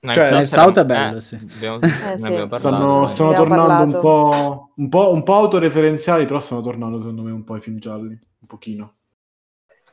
Cioè, 0.00 0.28
Knives 0.30 0.52
Out 0.54 0.78
è 0.80 0.84
bello, 0.84 1.18
eh, 1.18 1.20
sì. 1.20 1.36
Abbiamo, 1.36 1.78
eh, 1.78 1.88
sì. 1.88 2.20
Parlato, 2.20 2.56
stanno, 2.56 3.06
stanno 3.06 3.34
tornando 3.34 3.94
un 3.94 4.02
po', 4.02 4.72
un, 4.74 4.88
po', 4.88 5.12
un 5.12 5.22
po' 5.22 5.34
autoreferenziali, 5.34 6.24
però 6.24 6.40
stanno 6.40 6.60
tornando 6.60 6.98
secondo 6.98 7.22
me 7.22 7.30
un 7.30 7.44
po' 7.44 7.54
i 7.54 7.60
film 7.60 7.78
gialli, 7.78 8.08
un 8.08 8.46
pochino. 8.48 8.94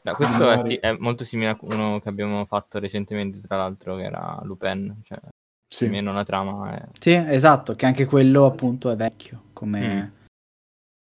Beh, 0.02 0.14
questo 0.14 0.50
è, 0.50 0.80
è, 0.80 0.98
molto 0.98 1.24
simile 1.26 1.50
a 1.50 1.58
uno 1.62 2.00
che 2.00 2.10
abbiamo 2.10 2.44
fatto 2.46 2.80
recentemente, 2.80 3.40
tra 3.40 3.58
l'altro, 3.58 3.98
che 3.98 4.04
era 4.04 4.40
Lupin. 4.42 5.00
Cioè, 5.04 5.20
sì. 5.68 5.88
meno 5.90 6.12
la 6.12 6.24
trama 6.24 6.76
è... 6.76 6.88
Sì, 7.00 7.12
esatto, 7.14 7.76
che 7.76 7.86
anche 7.86 8.06
quello 8.06 8.48
appunto 8.48 8.90
è 8.90 8.96
vecchio 8.96 9.44
come, 9.54 10.04
mm. 10.04 10.28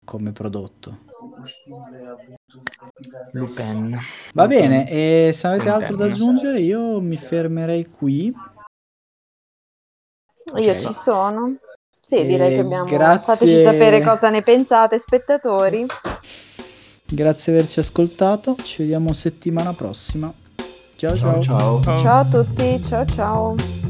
come 0.03 0.31
prodotto. 0.31 1.09
Lupin. 3.33 3.97
Va 4.33 4.47
bene, 4.47 4.89
e 4.89 5.31
se 5.33 5.47
avete 5.47 5.63
Lupin. 5.63 5.81
altro 5.81 5.95
da 5.95 6.05
aggiungere 6.05 6.59
io 6.59 6.99
mi 6.99 7.17
fermerei 7.17 7.89
qui. 7.89 8.33
Io 10.55 10.73
ci 10.75 10.93
sono. 10.93 11.57
Sì, 11.99 12.25
direi 12.25 12.55
che 12.55 12.59
abbiamo... 12.59 12.85
Grazie... 12.85 13.35
Fateci 13.35 13.61
sapere 13.61 14.01
cosa 14.01 14.29
ne 14.29 14.41
pensate, 14.41 14.97
spettatori. 14.97 15.85
Grazie 17.05 17.53
di 17.53 17.59
averci 17.59 17.79
ascoltato, 17.79 18.55
ci 18.63 18.81
vediamo 18.81 19.13
settimana 19.13 19.73
prossima. 19.73 20.31
ciao. 20.95 21.17
ciao. 21.17 21.41
Ciao, 21.41 21.81
ciao 21.83 22.19
a 22.19 22.25
tutti, 22.25 22.83
ciao 22.83 23.05
ciao. 23.05 23.80